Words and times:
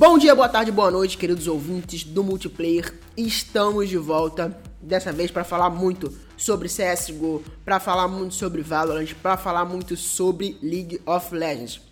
Bom 0.00 0.16
dia, 0.16 0.34
boa 0.34 0.48
tarde, 0.48 0.72
boa 0.72 0.90
noite, 0.90 1.18
queridos 1.18 1.46
ouvintes 1.46 2.04
do 2.04 2.24
multiplayer. 2.24 2.94
Estamos 3.14 3.86
de 3.86 3.98
volta, 3.98 4.58
dessa 4.80 5.12
vez 5.12 5.30
para 5.30 5.44
falar 5.44 5.68
muito 5.68 6.10
sobre 6.38 6.70
CSGO, 6.70 7.44
para 7.66 7.78
falar 7.78 8.08
muito 8.08 8.34
sobre 8.34 8.62
Valorant, 8.62 9.12
para 9.22 9.36
falar 9.36 9.66
muito 9.66 9.98
sobre 9.98 10.56
League 10.62 11.02
of 11.04 11.34
Legends. 11.34 11.82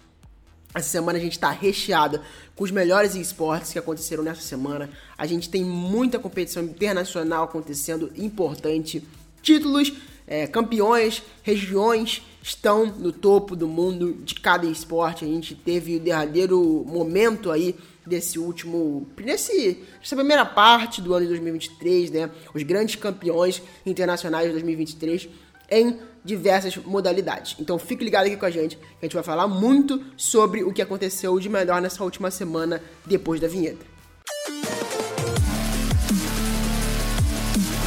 Essa 0.74 0.88
semana 0.88 1.18
a 1.18 1.20
gente 1.20 1.32
está 1.32 1.50
recheada 1.50 2.22
com 2.56 2.64
os 2.64 2.70
melhores 2.70 3.14
esportes 3.14 3.74
que 3.74 3.78
aconteceram 3.78 4.24
nessa 4.24 4.40
semana. 4.40 4.88
A 5.18 5.26
gente 5.26 5.50
tem 5.50 5.62
muita 5.62 6.18
competição 6.18 6.62
internacional 6.62 7.44
acontecendo, 7.44 8.10
importante. 8.16 9.06
Títulos, 9.42 9.92
é, 10.26 10.46
campeões, 10.46 11.22
regiões 11.42 12.22
estão 12.42 12.86
no 12.86 13.12
topo 13.12 13.54
do 13.54 13.68
mundo 13.68 14.14
de 14.24 14.34
cada 14.36 14.64
esporte. 14.64 15.26
A 15.26 15.28
gente 15.28 15.54
teve 15.54 15.96
o 15.96 16.00
derradeiro 16.00 16.84
momento 16.86 17.50
aí 17.50 17.76
desse 18.08 18.38
último, 18.38 19.06
nesse, 19.18 19.84
nessa 19.98 20.16
primeira 20.16 20.44
parte 20.44 21.00
do 21.00 21.12
ano 21.12 21.22
de 21.22 21.28
2023, 21.28 22.10
né? 22.10 22.30
Os 22.54 22.62
grandes 22.62 22.96
campeões 22.96 23.62
internacionais 23.84 24.46
de 24.46 24.52
2023 24.52 25.28
em 25.70 25.98
diversas 26.24 26.76
modalidades. 26.76 27.56
Então 27.60 27.78
fique 27.78 28.02
ligado 28.02 28.26
aqui 28.26 28.36
com 28.36 28.46
a 28.46 28.50
gente, 28.50 28.76
que 28.76 28.84
a 29.02 29.04
gente 29.04 29.14
vai 29.14 29.22
falar 29.22 29.46
muito 29.46 30.02
sobre 30.16 30.64
o 30.64 30.72
que 30.72 30.82
aconteceu 30.82 31.38
de 31.38 31.48
melhor 31.48 31.80
nessa 31.80 32.02
última 32.02 32.30
semana 32.30 32.82
depois 33.06 33.40
da 33.40 33.48
vinheta. 33.48 33.84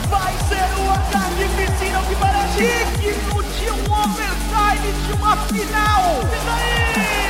Vai 0.09 0.33
ser 0.49 0.71
que 2.57 3.01
digno 3.01 3.43
de 3.43 3.71
um 3.71 3.93
overtime 3.93 4.91
de 5.07 5.13
uma 5.13 5.37
final. 5.47 6.21
E 6.21 6.45
daí? 6.45 7.20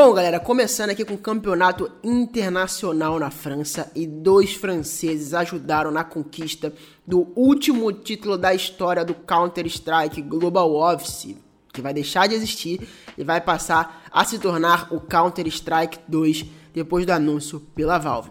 Bom, 0.00 0.14
galera, 0.14 0.38
começando 0.38 0.90
aqui 0.90 1.04
com 1.04 1.14
o 1.14 1.18
campeonato 1.18 1.90
internacional 2.04 3.18
na 3.18 3.32
França 3.32 3.90
e 3.96 4.06
dois 4.06 4.54
franceses 4.54 5.34
ajudaram 5.34 5.90
na 5.90 6.04
conquista 6.04 6.72
do 7.04 7.32
último 7.34 7.92
título 7.92 8.38
da 8.38 8.54
história 8.54 9.04
do 9.04 9.12
Counter-Strike 9.12 10.22
Global 10.22 10.72
Offensive, 10.72 11.42
que 11.72 11.82
vai 11.82 11.92
deixar 11.92 12.28
de 12.28 12.36
existir 12.36 12.88
e 13.18 13.24
vai 13.24 13.40
passar 13.40 14.08
a 14.08 14.24
se 14.24 14.38
tornar 14.38 14.86
o 14.94 15.00
Counter-Strike 15.00 15.98
2 16.06 16.44
depois 16.72 17.04
do 17.04 17.10
anúncio 17.10 17.58
pela 17.74 17.98
Valve. 17.98 18.30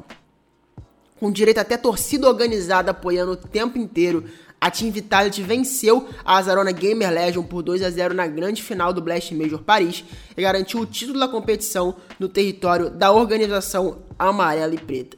Com 1.20 1.30
direito 1.30 1.58
até 1.58 1.76
torcida 1.76 2.30
organizada 2.30 2.92
apoiando 2.92 3.34
o 3.34 3.36
tempo 3.36 3.78
inteiro 3.78 4.24
a 4.60 4.72
Team 4.72 4.92
Vitality 4.92 5.42
venceu 5.44 6.10
a 6.26 6.38
Azarona 6.38 6.72
Gamer 6.72 7.12
Legion 7.12 7.44
por 7.44 7.62
2 7.62 7.84
a 7.84 7.90
0 7.90 8.14
na 8.14 8.26
grande 8.26 8.64
final 8.64 8.92
do 8.92 9.02
Blast 9.02 9.34
Major 9.34 9.62
Paris 9.62 10.04
e 10.36 10.42
garantiu 10.42 10.80
o 10.80 10.86
título 10.86 11.20
da 11.20 11.28
competição 11.28 11.96
no 12.20 12.28
território 12.28 12.90
da 12.90 13.12
organização 13.12 14.00
amarela 14.18 14.74
e 14.74 14.78
preta. 14.78 15.18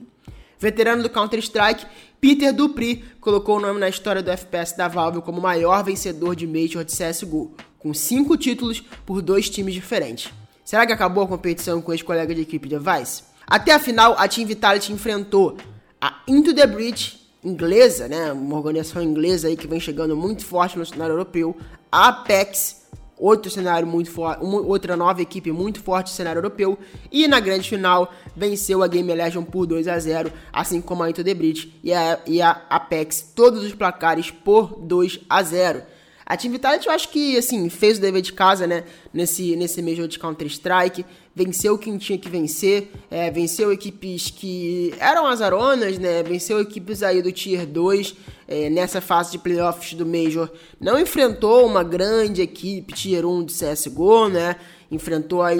Veterano 0.59 1.01
do 1.01 1.09
Counter-Strike, 1.09 1.85
Peter 2.19 2.53
Dupri 2.53 3.05
colocou 3.21 3.57
o 3.57 3.61
nome 3.61 3.79
na 3.79 3.87
história 3.87 4.21
do 4.21 4.29
FPS 4.29 4.75
da 4.75 4.89
Valve 4.89 5.21
como 5.21 5.39
maior 5.39 5.83
vencedor 5.85 6.35
de 6.35 6.45
Major 6.45 6.83
de 6.83 6.91
CSGO, 6.91 7.55
com 7.77 7.93
5 7.93 8.35
títulos 8.35 8.83
por 9.05 9.21
dois 9.21 9.49
times 9.49 9.73
diferentes. 9.73 10.33
Será 10.65 10.85
que 10.85 10.91
acabou 10.91 11.23
a 11.23 11.27
competição 11.27 11.81
com 11.81 11.93
ex-colega 11.93 12.35
de 12.35 12.41
equipe 12.41 12.67
de 12.67 12.77
Vice? 12.77 13.23
Até 13.47 13.73
a 13.73 13.79
final, 13.79 14.15
a 14.17 14.27
Team 14.27 14.45
Vitality 14.45 14.91
enfrentou 14.91 15.57
a 16.01 16.21
Into 16.27 16.53
the 16.53 16.67
Breach 16.67 17.18
inglesa, 17.43 18.07
né, 18.07 18.31
uma 18.31 18.57
organização 18.57 19.01
inglesa 19.01 19.47
aí 19.47 19.55
que 19.55 19.67
vem 19.67 19.79
chegando 19.79 20.15
muito 20.15 20.45
forte 20.45 20.77
no 20.77 20.85
cenário 20.85 21.13
europeu, 21.13 21.55
a 21.91 22.09
Apex, 22.09 22.79
outro 23.17 23.51
cenário 23.51 23.87
muito 23.87 24.11
forte, 24.11 24.43
outra 24.43 24.95
nova 24.95 25.21
equipe 25.21 25.51
muito 25.51 25.81
forte 25.81 26.07
no 26.07 26.15
cenário 26.15 26.39
europeu, 26.39 26.77
e 27.11 27.27
na 27.27 27.39
grande 27.39 27.69
final 27.69 28.13
venceu 28.35 28.81
a 28.81 28.87
Game 28.87 29.13
Legend 29.13 29.45
por 29.49 29.65
2 29.65 29.87
a 29.87 29.99
0, 29.99 30.31
assim 30.51 30.81
como 30.81 31.03
a 31.03 31.09
Into 31.09 31.23
the 31.23 31.33
Bridge 31.33 31.79
e 31.83 31.93
a, 31.93 32.19
e 32.25 32.41
a 32.41 32.61
Apex, 32.69 33.31
todos 33.35 33.63
os 33.63 33.73
placares 33.73 34.31
por 34.31 34.79
2 34.79 35.21
a 35.29 35.43
0. 35.43 35.83
A 36.25 36.37
Team 36.37 36.51
Vitality 36.51 36.85
eu 36.85 36.93
acho 36.93 37.09
que, 37.09 37.35
assim, 37.37 37.69
fez 37.69 37.97
o 37.97 38.01
dever 38.01 38.21
de 38.21 38.33
casa, 38.33 38.67
né, 38.67 38.83
nesse, 39.11 39.55
nesse 39.55 39.81
Major 39.81 40.07
de 40.07 40.19
Counter-Strike, 40.19 41.03
venceu 41.43 41.77
quem 41.77 41.97
tinha 41.97 42.17
que 42.17 42.27
vencer, 42.27 42.91
é, 43.09 43.31
venceu 43.31 43.71
equipes 43.71 44.29
que 44.29 44.93
eram 44.99 45.25
azaronas, 45.25 45.97
né, 45.97 46.21
venceu 46.21 46.59
equipes 46.59 47.01
aí 47.01 47.21
do 47.21 47.31
Tier 47.31 47.65
2 47.65 48.13
é, 48.45 48.69
nessa 48.69 48.99
fase 48.99 49.31
de 49.31 49.37
playoffs 49.37 49.93
do 49.93 50.05
Major, 50.05 50.51
não 50.81 50.99
enfrentou 50.99 51.65
uma 51.65 51.81
grande 51.81 52.41
equipe 52.41 52.93
Tier 52.93 53.25
1 53.25 53.45
de 53.45 53.53
CSGO, 53.53 54.27
né, 54.27 54.57
enfrentou 54.91 55.41
a, 55.41 55.53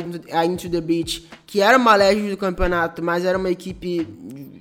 Into 0.45 0.69
the 0.69 0.81
Beach, 0.81 1.25
que 1.47 1.61
era 1.61 1.77
uma 1.77 1.95
legend 1.95 2.29
do 2.31 2.37
campeonato, 2.37 3.01
mas 3.01 3.23
era 3.23 3.37
uma 3.37 3.49
equipe 3.49 4.05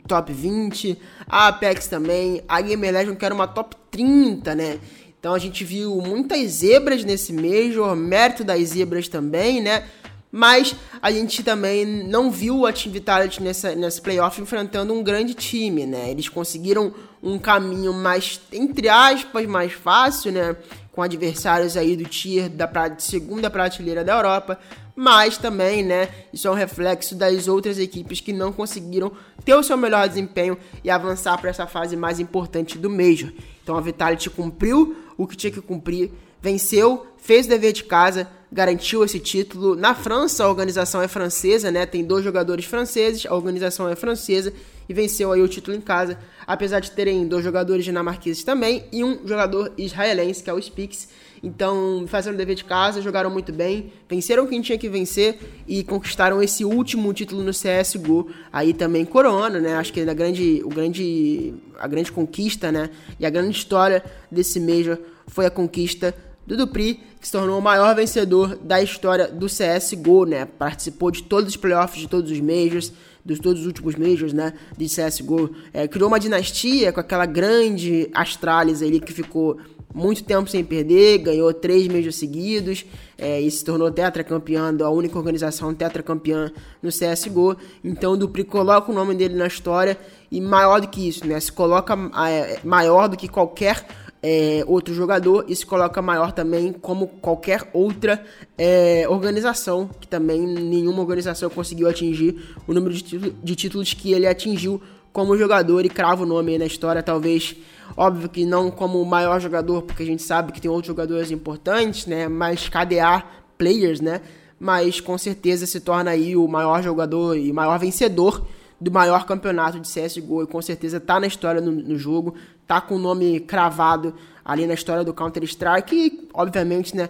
top 0.06 0.32
20, 0.32 0.96
a 1.26 1.48
Apex 1.48 1.88
também, 1.88 2.42
a 2.46 2.60
Gamer 2.60 2.92
Legend 2.92 3.16
que 3.16 3.24
era 3.24 3.34
uma 3.34 3.48
top 3.48 3.74
30, 3.90 4.54
né, 4.54 4.78
então 5.18 5.34
a 5.34 5.38
gente 5.40 5.64
viu 5.64 5.96
muitas 5.96 6.48
zebras 6.52 7.04
nesse 7.04 7.32
Major, 7.32 7.96
mérito 7.96 8.44
das 8.44 8.68
zebras 8.68 9.08
também, 9.08 9.60
né? 9.60 9.84
Mas 10.30 10.74
a 11.00 11.10
gente 11.10 11.42
também 11.42 11.86
não 11.86 12.30
viu 12.30 12.66
a 12.66 12.72
Team 12.72 12.92
Vitality 12.92 13.42
nessa, 13.42 13.74
nessa 13.74 14.00
playoff 14.02 14.40
enfrentando 14.40 14.92
um 14.92 15.02
grande 15.02 15.34
time, 15.34 15.86
né? 15.86 16.10
Eles 16.10 16.28
conseguiram 16.28 16.92
um 17.22 17.38
caminho 17.38 17.94
mais, 17.94 18.40
entre 18.52 18.88
aspas, 18.88 19.46
mais 19.46 19.72
fácil, 19.72 20.32
né? 20.32 20.54
Com 20.92 21.02
adversários 21.02 21.76
aí 21.76 21.96
do 21.96 22.04
tier 22.04 22.48
da 22.48 22.68
segunda 22.98 23.48
prateleira 23.48 24.04
da 24.04 24.14
Europa, 24.14 24.58
mas 25.00 25.38
também, 25.38 25.84
né, 25.84 26.08
isso 26.32 26.48
é 26.48 26.50
um 26.50 26.54
reflexo 26.54 27.14
das 27.14 27.46
outras 27.46 27.78
equipes 27.78 28.20
que 28.20 28.32
não 28.32 28.52
conseguiram 28.52 29.12
ter 29.44 29.54
o 29.54 29.62
seu 29.62 29.76
melhor 29.76 30.08
desempenho 30.08 30.58
e 30.82 30.90
avançar 30.90 31.38
para 31.38 31.50
essa 31.50 31.68
fase 31.68 31.96
mais 31.96 32.18
importante 32.18 32.76
do 32.76 32.90
Major. 32.90 33.32
Então 33.62 33.76
a 33.76 33.80
Vitality 33.80 34.28
cumpriu 34.28 34.96
o 35.16 35.24
que 35.24 35.36
tinha 35.36 35.52
que 35.52 35.60
cumprir, 35.60 36.10
venceu, 36.40 37.06
fez 37.16 37.46
o 37.46 37.48
dever 37.48 37.72
de 37.72 37.84
casa, 37.84 38.28
garantiu 38.50 39.04
esse 39.04 39.18
título. 39.20 39.76
Na 39.76 39.94
França, 39.94 40.44
a 40.44 40.48
organização 40.48 41.02
é 41.02 41.08
francesa, 41.08 41.70
né? 41.70 41.84
Tem 41.86 42.04
dois 42.04 42.24
jogadores 42.24 42.64
franceses, 42.64 43.26
a 43.26 43.34
organização 43.34 43.88
é 43.88 43.94
francesa 43.94 44.52
e 44.88 44.94
venceu 44.94 45.30
aí 45.32 45.42
o 45.42 45.48
título 45.48 45.76
em 45.76 45.80
casa, 45.80 46.18
apesar 46.46 46.80
de 46.80 46.90
terem 46.90 47.26
dois 47.26 47.44
jogadores 47.44 47.84
dinamarqueses 47.84 48.42
também 48.42 48.86
e 48.90 49.04
um 49.04 49.26
jogador 49.26 49.72
israelense, 49.76 50.42
que 50.42 50.48
é 50.48 50.52
o 50.52 50.60
Spix. 50.60 51.08
Então, 51.42 52.04
fazendo 52.08 52.34
o 52.34 52.38
dever 52.38 52.56
de 52.56 52.64
casa, 52.64 53.02
jogaram 53.02 53.30
muito 53.30 53.52
bem, 53.52 53.92
venceram 54.08 54.46
quem 54.46 54.60
tinha 54.60 54.78
que 54.78 54.88
vencer 54.88 55.38
e 55.68 55.84
conquistaram 55.84 56.42
esse 56.42 56.64
último 56.64 57.12
título 57.12 57.44
no 57.44 57.52
CS:GO. 57.52 58.28
Aí 58.52 58.72
também 58.72 59.04
coroando, 59.04 59.60
né? 59.60 59.76
Acho 59.76 59.92
que 59.92 60.00
a 60.00 60.14
grande, 60.14 60.62
o 60.64 60.68
grande, 60.68 61.54
a 61.78 61.86
grande 61.86 62.10
conquista, 62.10 62.72
né? 62.72 62.90
E 63.20 63.26
a 63.26 63.30
grande 63.30 63.56
história 63.56 64.02
desse 64.32 64.58
Major 64.58 64.98
foi 65.28 65.46
a 65.46 65.50
conquista 65.50 66.14
do 66.48 66.56
Dupri, 66.56 66.98
que 67.20 67.26
se 67.26 67.32
tornou 67.32 67.58
o 67.58 67.62
maior 67.62 67.94
vencedor 67.94 68.56
da 68.56 68.82
história 68.82 69.28
do 69.28 69.46
CSGO, 69.46 70.24
né? 70.24 70.46
Participou 70.46 71.10
de 71.10 71.22
todos 71.22 71.50
os 71.50 71.56
playoffs, 71.58 72.00
de 72.00 72.08
todos 72.08 72.30
os 72.30 72.40
Majors, 72.40 72.90
dos 73.22 73.38
todos 73.38 73.60
os 73.60 73.66
últimos 73.66 73.94
Majors, 73.96 74.32
né? 74.32 74.54
De 74.74 74.86
CSGO. 74.86 75.50
É, 75.74 75.86
criou 75.86 76.08
uma 76.08 76.18
dinastia 76.18 76.90
com 76.90 77.00
aquela 77.00 77.26
grande 77.26 78.08
Astralis 78.14 78.80
ali 78.80 78.98
que 78.98 79.12
ficou 79.12 79.58
muito 79.94 80.24
tempo 80.24 80.48
sem 80.48 80.64
perder, 80.64 81.18
ganhou 81.18 81.52
três 81.52 81.86
Majors 81.86 82.16
seguidos 82.16 82.86
é, 83.18 83.38
e 83.38 83.50
se 83.50 83.62
tornou 83.62 83.90
tetracampeã, 83.90 84.74
a 84.82 84.88
única 84.88 85.18
organização 85.18 85.74
tetracampeã 85.74 86.50
no 86.82 86.88
CSGO. 86.88 87.58
Então 87.84 88.12
o 88.12 88.16
Dupri 88.16 88.42
coloca 88.42 88.90
o 88.90 88.94
nome 88.94 89.14
dele 89.14 89.34
na 89.34 89.46
história 89.46 89.98
e 90.30 90.40
maior 90.40 90.80
do 90.80 90.88
que 90.88 91.06
isso, 91.06 91.26
né? 91.26 91.38
Se 91.40 91.52
coloca 91.52 91.94
é, 92.26 92.58
maior 92.64 93.06
do 93.06 93.18
que 93.18 93.28
qualquer 93.28 93.86
é, 94.22 94.64
outro 94.66 94.92
jogador 94.92 95.44
e 95.48 95.54
se 95.54 95.64
coloca 95.64 96.02
maior 96.02 96.32
também 96.32 96.72
como 96.72 97.06
qualquer 97.06 97.68
outra 97.72 98.24
é, 98.56 99.06
organização, 99.08 99.88
que 100.00 100.08
também 100.08 100.40
nenhuma 100.40 101.00
organização 101.00 101.48
conseguiu 101.48 101.88
atingir 101.88 102.56
o 102.66 102.74
número 102.74 102.94
de, 102.94 103.30
de 103.30 103.56
títulos 103.56 103.94
que 103.94 104.12
ele 104.12 104.26
atingiu 104.26 104.80
como 105.12 105.36
jogador 105.36 105.84
e 105.84 105.88
crava 105.88 106.22
o 106.22 106.26
nome 106.26 106.52
aí 106.52 106.58
na 106.58 106.66
história, 106.66 107.02
talvez, 107.02 107.56
óbvio 107.96 108.28
que 108.28 108.44
não 108.44 108.70
como 108.70 109.00
o 109.00 109.06
maior 109.06 109.40
jogador, 109.40 109.82
porque 109.82 110.02
a 110.02 110.06
gente 110.06 110.22
sabe 110.22 110.52
que 110.52 110.60
tem 110.60 110.70
outros 110.70 110.86
jogadores 110.88 111.30
importantes, 111.30 112.06
né, 112.06 112.28
mais 112.28 112.68
KDA 112.68 113.24
players, 113.56 114.00
né, 114.00 114.20
mas 114.60 115.00
com 115.00 115.16
certeza 115.16 115.66
se 115.66 115.80
torna 115.80 116.10
aí 116.10 116.36
o 116.36 116.46
maior 116.46 116.82
jogador 116.82 117.36
e 117.36 117.52
maior 117.52 117.78
vencedor 117.78 118.46
do 118.80 118.90
maior 118.90 119.26
campeonato 119.26 119.80
de 119.80 119.88
CSGO 119.88 120.42
e 120.42 120.46
com 120.46 120.62
certeza 120.62 121.00
tá 121.00 121.18
na 121.18 121.26
história 121.26 121.60
no, 121.60 121.72
no 121.72 121.98
jogo, 121.98 122.34
tá 122.66 122.80
com 122.80 122.94
o 122.94 122.98
nome 122.98 123.40
cravado 123.40 124.14
ali 124.44 124.66
na 124.66 124.74
história 124.74 125.04
do 125.04 125.12
Counter-Strike 125.12 125.94
e, 125.94 126.28
obviamente, 126.32 126.96
né, 126.96 127.08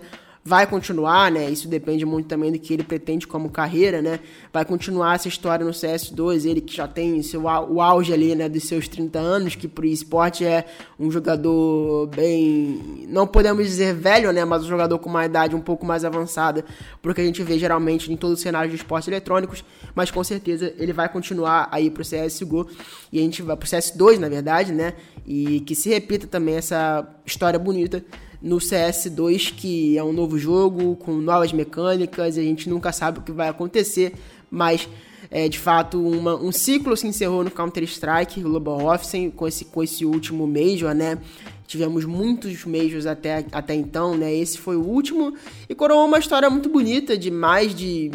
vai 0.49 0.67
continuar, 0.67 1.31
né? 1.31 1.51
Isso 1.51 1.69
depende 1.69 2.07
muito 2.07 2.27
também 2.27 2.51
do 2.51 2.59
que 2.59 2.73
ele 2.73 2.83
pretende 2.83 3.27
como 3.27 3.51
carreira, 3.51 4.01
né? 4.01 4.19
Vai 4.51 4.65
continuar 4.65 5.15
essa 5.15 5.29
história 5.29 5.63
no 5.63 5.73
CS2, 5.73 6.49
ele 6.49 6.63
que 6.63 6.75
já 6.75 6.89
tem 6.89 7.23
seu, 7.23 7.43
o 7.43 7.83
auge 7.83 8.15
ali, 8.15 8.35
né, 8.35 8.49
dos 8.49 8.65
seus 8.65 8.89
30 8.89 9.19
anos, 9.19 9.55
que 9.55 9.69
pro 9.69 9.85
esporte 9.85 10.47
é 10.47 10.65
um 10.99 11.11
jogador 11.11 12.07
bem, 12.07 13.07
não 13.09 13.27
podemos 13.27 13.63
dizer 13.67 13.95
velho, 13.95 14.33
né, 14.33 14.43
mas 14.47 14.65
um 14.65 14.69
jogador 14.69 14.99
com 14.99 15.11
uma 15.11 15.27
idade 15.27 15.55
um 15.55 15.61
pouco 15.61 15.85
mais 15.85 16.03
avançada, 16.03 16.65
porque 17.03 17.21
a 17.21 17.25
gente 17.25 17.43
vê 17.43 17.59
geralmente 17.59 18.11
em 18.11 18.17
todo 18.17 18.33
o 18.33 18.37
cenário 18.37 18.71
de 18.71 18.77
esportes 18.77 19.07
eletrônicos, 19.07 19.63
mas 19.95 20.11
com 20.11 20.25
certeza 20.25 20.73
ele 20.79 20.95
vai 20.95 21.11
continuar 21.11 21.69
aí 21.71 21.91
pro 21.91 22.03
CSGO 22.03 22.67
e 23.13 23.19
a 23.19 23.23
gente 23.23 23.43
vai 23.43 23.55
pro 23.55 23.69
CS2, 23.69 24.19
na 24.19 24.31
verdade, 24.31 24.73
né? 24.73 24.95
E 25.27 25.61
que 25.61 25.75
se 25.75 25.91
repita 25.91 26.27
também 26.27 26.55
essa 26.55 27.07
história 27.27 27.59
bonita 27.59 28.03
no 28.41 28.59
CS2, 28.59 29.53
que 29.55 29.99
é 29.99 30.05
um 30.05 30.13
novo 30.13 30.39
jogo 30.39 30.97
com 30.97 31.13
novas 31.15 31.53
mecânicas, 31.53 32.37
e 32.37 32.41
a 32.41 32.43
gente 32.43 32.69
nunca 32.69 32.93
sabe 32.93 33.19
o 33.19 33.23
que 33.23 33.33
vai 33.33 33.49
acontecer, 33.49 34.15
mas 34.51 34.89
é, 35.31 35.49
de 35.49 35.59
fato 35.59 36.01
uma, 36.01 36.35
um 36.37 36.53
ciclo 36.53 36.97
se 36.97 37.07
encerrou 37.07 37.45
no 37.45 37.51
Counter-Strike 37.51 38.41
Global 38.41 38.87
Offensive 38.87 39.33
com 39.33 39.47
esse, 39.47 39.65
com 39.65 39.83
esse 39.83 40.05
último 40.05 40.47
Major, 40.47 40.95
né? 40.95 41.19
Tivemos 41.67 42.05
muitos 42.07 42.65
Majors 42.65 43.05
até, 43.05 43.45
até 43.53 43.75
então, 43.75 44.17
né? 44.17 44.35
Esse 44.35 44.57
foi 44.57 44.77
o 44.77 44.83
último 44.83 45.35
e 45.69 45.75
coroou 45.75 46.07
uma 46.07 46.19
história 46.19 46.49
muito 46.49 46.69
bonita 46.69 47.19
de 47.19 47.31
mais 47.31 47.75
de 47.75 48.11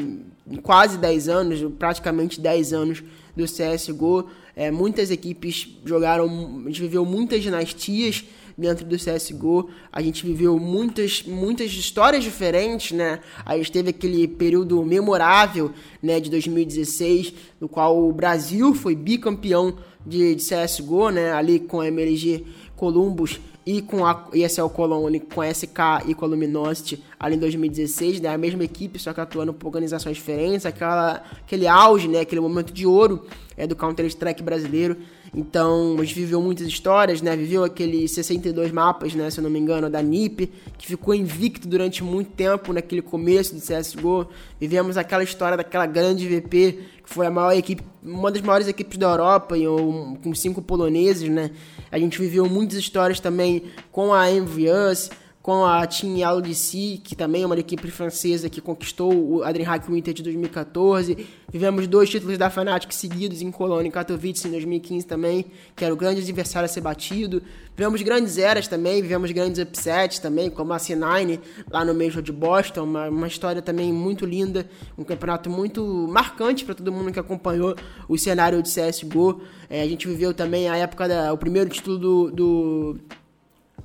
quase 0.64 0.98
10 0.98 1.30
anos, 1.30 1.74
praticamente 1.78 2.40
10 2.40 2.74
anos 2.74 3.04
do 3.36 3.46
CSGO. 3.46 4.28
É, 4.56 4.72
muitas 4.72 5.12
equipes 5.12 5.68
jogaram, 5.86 6.25
a 6.66 6.68
gente 6.68 6.81
viveu 6.81 7.06
muitas 7.06 7.44
dinastias 7.44 8.24
dentro 8.58 8.86
do 8.86 8.96
CSGO. 8.96 9.70
A 9.92 10.02
gente 10.02 10.26
viveu 10.26 10.60
muitas, 10.60 11.24
muitas 11.24 11.72
histórias 11.72 12.24
diferentes, 12.24 12.92
né? 12.92 13.20
A 13.46 13.58
gente 13.58 13.72
teve 13.72 13.90
aquele 13.90 14.28
período 14.28 14.84
memorável, 14.84 15.72
né, 16.02 16.20
de 16.20 16.30
2016, 16.30 17.34
no 17.60 17.68
qual 17.68 17.98
o 17.98 18.12
Brasil 18.12 18.74
foi 18.74 18.96
bicampeão 18.96 19.76
de, 20.06 20.36
de 20.36 20.44
CSGO, 20.44 21.10
né? 21.10 21.32
Ali 21.32 21.60
com 21.60 21.82
a 21.82 21.88
MLG 21.88 22.46
Columbus 22.76 23.40
e 23.66 23.82
com 23.82 24.06
a 24.06 24.28
ESL 24.34 24.68
Cologne, 24.68 25.20
com 25.20 25.42
a 25.42 25.54
SK 25.54 26.06
e 26.08 26.14
com 26.14 26.26
a 26.26 26.28
Luminosity 26.28 27.02
ali 27.20 27.36
em 27.36 27.40
2016, 27.40 28.20
né? 28.20 28.30
A 28.30 28.38
mesma 28.38 28.64
equipe, 28.64 29.00
só 29.00 29.14
que 29.14 29.22
atuando 29.22 29.54
por 29.54 29.68
organizações 29.68 30.18
diferentes, 30.18 30.66
aquela, 30.66 31.24
aquele 31.42 31.68
auge, 31.68 32.08
né? 32.08 32.20
Aquele 32.20 32.42
momento 32.42 32.74
de 32.74 32.86
ouro 32.86 33.26
é, 33.56 33.66
do 33.66 33.76
Counter-Strike 33.76 34.44
brasileiro. 34.44 34.98
Então, 35.36 35.96
a 35.98 36.04
gente 36.04 36.14
viveu 36.14 36.40
muitas 36.40 36.68
histórias, 36.68 37.20
né? 37.20 37.36
Viveu 37.36 37.64
aqueles 37.64 38.12
62 38.12 38.72
mapas, 38.72 39.16
né? 39.16 39.32
Se 39.32 39.40
eu 39.40 39.44
não 39.44 39.50
me 39.50 39.58
engano, 39.58 39.90
da 39.90 40.02
NiP, 40.02 40.52
que 40.78 40.86
ficou 40.86 41.16
invicto 41.16 41.68
durante 41.68 42.04
muito 42.04 42.32
tempo 42.32 42.72
naquele 42.72 43.02
começo 43.02 43.56
do 43.56 43.62
CSGO. 43.62 44.28
Vivemos 44.60 44.96
aquela 44.96 45.24
história 45.24 45.58
daquela 45.58 45.88
grande 45.88 46.28
VP, 46.28 46.80
que 47.04 47.10
foi 47.10 47.26
a 47.26 47.32
maior 47.32 47.52
equipe, 47.54 47.84
uma 48.04 48.32
das 48.32 48.42
maiores 48.42 48.68
equipes 48.68 48.98
da 49.00 49.08
Europa, 49.08 49.58
e, 49.58 49.64
com 49.66 50.36
cinco 50.36 50.62
poloneses, 50.62 51.28
né? 51.28 51.50
A 51.92 51.98
gente 51.98 52.20
viveu 52.20 52.48
muitas 52.48 52.78
histórias 52.78 53.20
também 53.20 53.64
com 53.92 54.14
a 54.14 54.30
Envious, 54.30 55.10
com 55.44 55.66
a 55.66 55.86
Team 55.86 56.25
LDC, 56.25 57.01
que 57.04 57.18
também 57.18 57.44
é 57.44 57.45
uma 57.45 57.60
equipe 57.60 57.92
francesa 57.92 58.50
que 58.50 58.62
conquistou 58.62 59.13
o 59.13 59.44
Adrenhack 59.44 59.92
Winter 59.92 60.13
de 60.13 60.24
2014. 60.24 61.28
Vivemos 61.51 61.86
dois 61.86 62.10
títulos 62.10 62.38
da 62.38 62.50
Fnatic 62.50 62.94
seguidos 62.94 63.42
em 63.42 63.51
Colônia 63.51 63.90
e 63.90 63.92
Katowice 63.92 64.48
em 64.48 64.51
2015 64.51 65.06
também, 65.06 65.45
que 65.75 65.84
era 65.84 65.94
o 65.94 65.98
grande 65.98 66.22
adversário 66.22 66.63
a 66.63 66.69
ser 66.69 66.80
batido. 66.80 67.44
Vivemos 67.75 68.01
grandes 68.01 68.38
eras 68.38 68.69
também, 68.69 69.01
vivemos 69.01 69.30
grandes 69.31 69.62
upsets 69.62 70.18
também, 70.18 70.50
como 70.50 70.72
a 70.72 70.78
C9 70.78 71.42
lá 71.69 71.84
no 71.84 71.94
Major 71.94 72.22
de 72.22 72.31
Boston, 72.31 72.84
uma, 72.84 73.10
uma 73.10 73.28
história 73.28 73.62
também 73.62 73.92
muito 73.92 74.25
linda, 74.25 74.66
um 74.98 75.04
campeonato 75.04 75.50
muito 75.50 75.86
marcante 76.07 76.63
para 76.63 76.74
todo 76.74 76.89
mundo 76.89 77.12
que 77.12 77.19
acompanhou 77.19 77.75
o 78.07 78.18
cenário 78.18 78.63
de 78.63 78.69
CSGO. 78.69 79.42
É, 79.69 79.81
a 79.81 79.88
gente 79.88 80.07
viveu 80.07 80.34
também 80.34 80.69
a 80.69 80.78
época 80.78 81.06
da, 81.06 81.34
o 81.34 81.38
primeiro 81.38 81.69
título 81.69 81.98
do, 81.98 82.31
do 82.31 83.00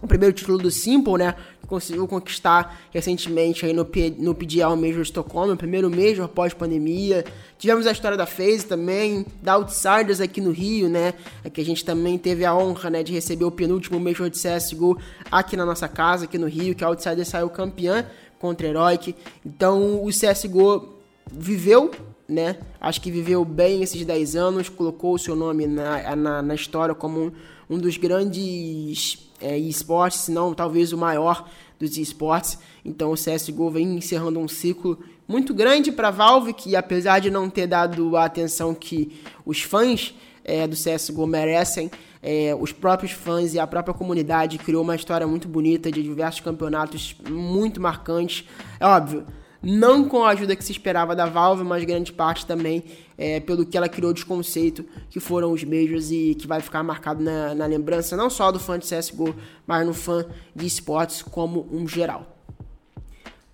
o 0.00 0.06
primeiro 0.06 0.34
título 0.34 0.58
do 0.58 0.70
Simple, 0.70 1.14
né? 1.18 1.34
Que 1.60 1.66
conseguiu 1.66 2.06
conquistar 2.06 2.80
recentemente 2.90 3.66
aí 3.66 3.72
no, 3.72 3.84
P, 3.84 4.14
no 4.16 4.34
PGL 4.34 4.76
Major 4.76 5.02
Stockholm, 5.02 5.52
o 5.52 5.56
primeiro 5.56 5.90
Major 5.90 6.24
após 6.24 6.54
pandemia. 6.54 7.24
Tivemos 7.58 7.86
a 7.86 7.92
história 7.92 8.16
da 8.16 8.26
FaZe 8.26 8.66
também, 8.66 9.26
da 9.42 9.54
Outsiders 9.54 10.20
aqui 10.20 10.40
no 10.40 10.50
Rio, 10.50 10.88
né? 10.88 11.14
É 11.42 11.50
que 11.50 11.60
a 11.60 11.64
gente 11.64 11.84
também 11.84 12.16
teve 12.16 12.44
a 12.44 12.54
honra, 12.54 12.90
né, 12.90 13.02
de 13.02 13.12
receber 13.12 13.44
o 13.44 13.50
penúltimo 13.50 13.98
Major 13.98 14.30
de 14.30 14.38
CSGO 14.38 14.98
aqui 15.30 15.56
na 15.56 15.66
nossa 15.66 15.88
casa, 15.88 16.24
aqui 16.24 16.38
no 16.38 16.46
Rio, 16.46 16.74
que 16.74 16.84
a 16.84 16.88
Outsiders 16.88 17.28
saiu 17.28 17.50
campeã 17.50 18.06
contra 18.38 18.66
a 18.66 18.70
Heroic. 18.70 19.14
Então 19.44 20.04
o 20.04 20.08
CSGO 20.08 20.96
viveu 21.30 21.90
né? 22.28 22.58
Acho 22.78 23.00
que 23.00 23.10
viveu 23.10 23.42
bem 23.42 23.82
esses 23.82 24.04
10 24.04 24.36
anos, 24.36 24.68
colocou 24.68 25.14
o 25.14 25.18
seu 25.18 25.34
nome 25.34 25.66
na, 25.66 26.14
na, 26.14 26.42
na 26.42 26.54
história 26.54 26.94
como 26.94 27.20
um, 27.20 27.32
um 27.70 27.78
dos 27.78 27.96
grandes 27.96 29.27
é, 29.40 29.56
esportes, 29.58 30.20
se 30.20 30.30
não 30.30 30.54
talvez 30.54 30.92
o 30.92 30.98
maior 30.98 31.48
dos 31.78 31.96
esportes. 31.96 32.58
Então 32.84 33.12
o 33.12 33.14
CSGO 33.14 33.70
vem 33.70 33.96
encerrando 33.96 34.38
um 34.38 34.48
ciclo 34.48 34.98
muito 35.26 35.52
grande 35.52 35.92
para 35.92 36.08
a 36.08 36.10
Valve, 36.10 36.52
que 36.52 36.74
apesar 36.74 37.18
de 37.18 37.30
não 37.30 37.50
ter 37.50 37.66
dado 37.66 38.16
a 38.16 38.24
atenção 38.24 38.74
que 38.74 39.20
os 39.44 39.60
fãs 39.62 40.14
é, 40.44 40.66
do 40.66 40.74
CSGO 40.74 41.26
merecem, 41.26 41.90
é, 42.22 42.56
os 42.58 42.72
próprios 42.72 43.12
fãs 43.12 43.54
e 43.54 43.60
a 43.60 43.66
própria 43.66 43.94
comunidade 43.94 44.58
criou 44.58 44.82
uma 44.82 44.96
história 44.96 45.26
muito 45.26 45.46
bonita 45.46 45.92
de 45.92 46.02
diversos 46.02 46.40
campeonatos 46.40 47.14
muito 47.28 47.80
marcantes. 47.80 48.44
É 48.80 48.86
óbvio, 48.86 49.26
não 49.62 50.08
com 50.08 50.24
a 50.24 50.30
ajuda 50.30 50.56
que 50.56 50.64
se 50.64 50.72
esperava 50.72 51.14
da 51.14 51.26
Valve, 51.26 51.64
mas 51.64 51.84
grande 51.84 52.12
parte 52.12 52.46
também 52.46 52.82
é, 53.18 53.40
pelo 53.40 53.66
que 53.66 53.76
ela 53.76 53.88
criou 53.88 54.12
de 54.12 54.24
conceito, 54.24 54.84
que 55.10 55.18
foram 55.18 55.52
os 55.52 55.64
Majors 55.64 56.12
e 56.12 56.36
que 56.36 56.46
vai 56.46 56.60
ficar 56.60 56.84
marcado 56.84 57.22
na, 57.22 57.52
na 57.54 57.66
lembrança 57.66 58.16
não 58.16 58.30
só 58.30 58.52
do 58.52 58.60
fã 58.60 58.78
de 58.78 58.86
CSGO, 58.86 59.34
mas 59.66 59.84
no 59.84 59.92
fã 59.92 60.24
de 60.54 60.64
esportes 60.64 61.20
como 61.20 61.68
um 61.72 61.86
geral. 61.86 62.36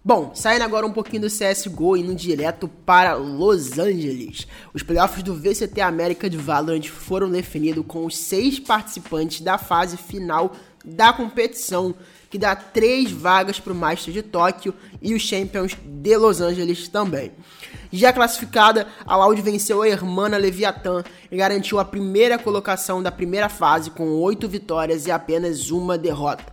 Bom, 0.07 0.33
saindo 0.35 0.65
agora 0.65 0.87
um 0.87 0.93
pouquinho 0.93 1.23
do 1.23 1.29
CSGO 1.29 1.97
e 1.97 2.01
indo 2.01 2.15
direto 2.15 2.69
para 2.69 3.15
Los 3.15 3.79
Angeles. 3.79 4.47
Os 4.75 4.83
playoffs 4.83 5.23
do 5.23 5.35
VCT 5.35 5.81
América 5.81 6.29
de 6.29 6.37
Valorant 6.37 6.87
foram 6.89 7.31
definidos 7.31 7.87
com 7.89 8.05
os 8.05 8.15
seis 8.15 8.61
participantes 8.61 9.41
da 9.41 9.57
fase 9.57 9.97
final 9.97 10.55
da 10.85 11.13
competição, 11.13 11.95
que 12.29 12.39
dá 12.39 12.55
três 12.55 13.11
vagas 13.11 13.59
para 13.59 13.73
o 13.73 13.77
Master 13.77 14.13
de 14.13 14.23
Tóquio 14.23 14.75
e 15.01 15.15
os 15.15 15.23
Champions 15.23 15.77
de 15.83 16.17
Los 16.17 16.41
Angeles 16.41 16.89
também. 16.89 17.33
Já 17.93 18.13
classificada, 18.13 18.89
a 19.07 19.17
Loud 19.17 19.41
venceu 19.41 19.83
a 19.83 19.89
Hermana 19.89 20.37
Leviathan 20.37 21.05
e 21.31 21.37
garantiu 21.37 21.79
a 21.79 21.85
primeira 21.85 22.39
colocação 22.39 23.03
da 23.03 23.13
primeira 23.13 23.49
fase 23.49 23.91
com 23.91 24.09
oito 24.21 24.49
vitórias 24.49 25.07
e 25.07 25.11
apenas 25.11 25.71
uma 25.71 25.97
derrota. 25.97 26.53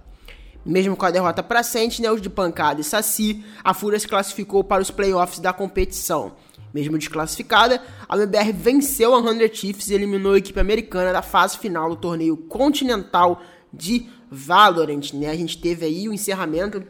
Mesmo 0.63 0.95
com 0.95 1.05
a 1.05 1.11
derrota 1.11 1.41
para 1.41 1.63
Sentinels 1.63 2.21
de 2.21 2.29
Pancada 2.29 2.79
e 2.79 2.83
Saci, 2.83 3.43
a 3.63 3.73
Fúria 3.73 3.99
se 3.99 4.07
classificou 4.07 4.63
para 4.63 4.83
os 4.83 4.91
playoffs 4.91 5.39
da 5.39 5.51
competição. 5.51 6.33
Mesmo 6.71 6.97
desclassificada, 6.97 7.81
a 8.07 8.15
MBR 8.15 8.53
venceu 8.53 9.15
a 9.15 9.21
100 9.21 9.53
Chiefs 9.53 9.89
e 9.89 9.95
eliminou 9.95 10.33
a 10.33 10.37
equipe 10.37 10.59
americana 10.59 11.11
da 11.11 11.21
fase 11.21 11.57
final 11.57 11.89
do 11.89 11.95
torneio 11.95 12.37
continental 12.37 13.41
de 13.73 14.07
Valorant, 14.31 15.11
né? 15.13 15.29
A 15.29 15.35
gente 15.35 15.57
teve 15.57 15.85
aí 15.85 16.07
o 16.07 16.13
encerramento 16.13 16.81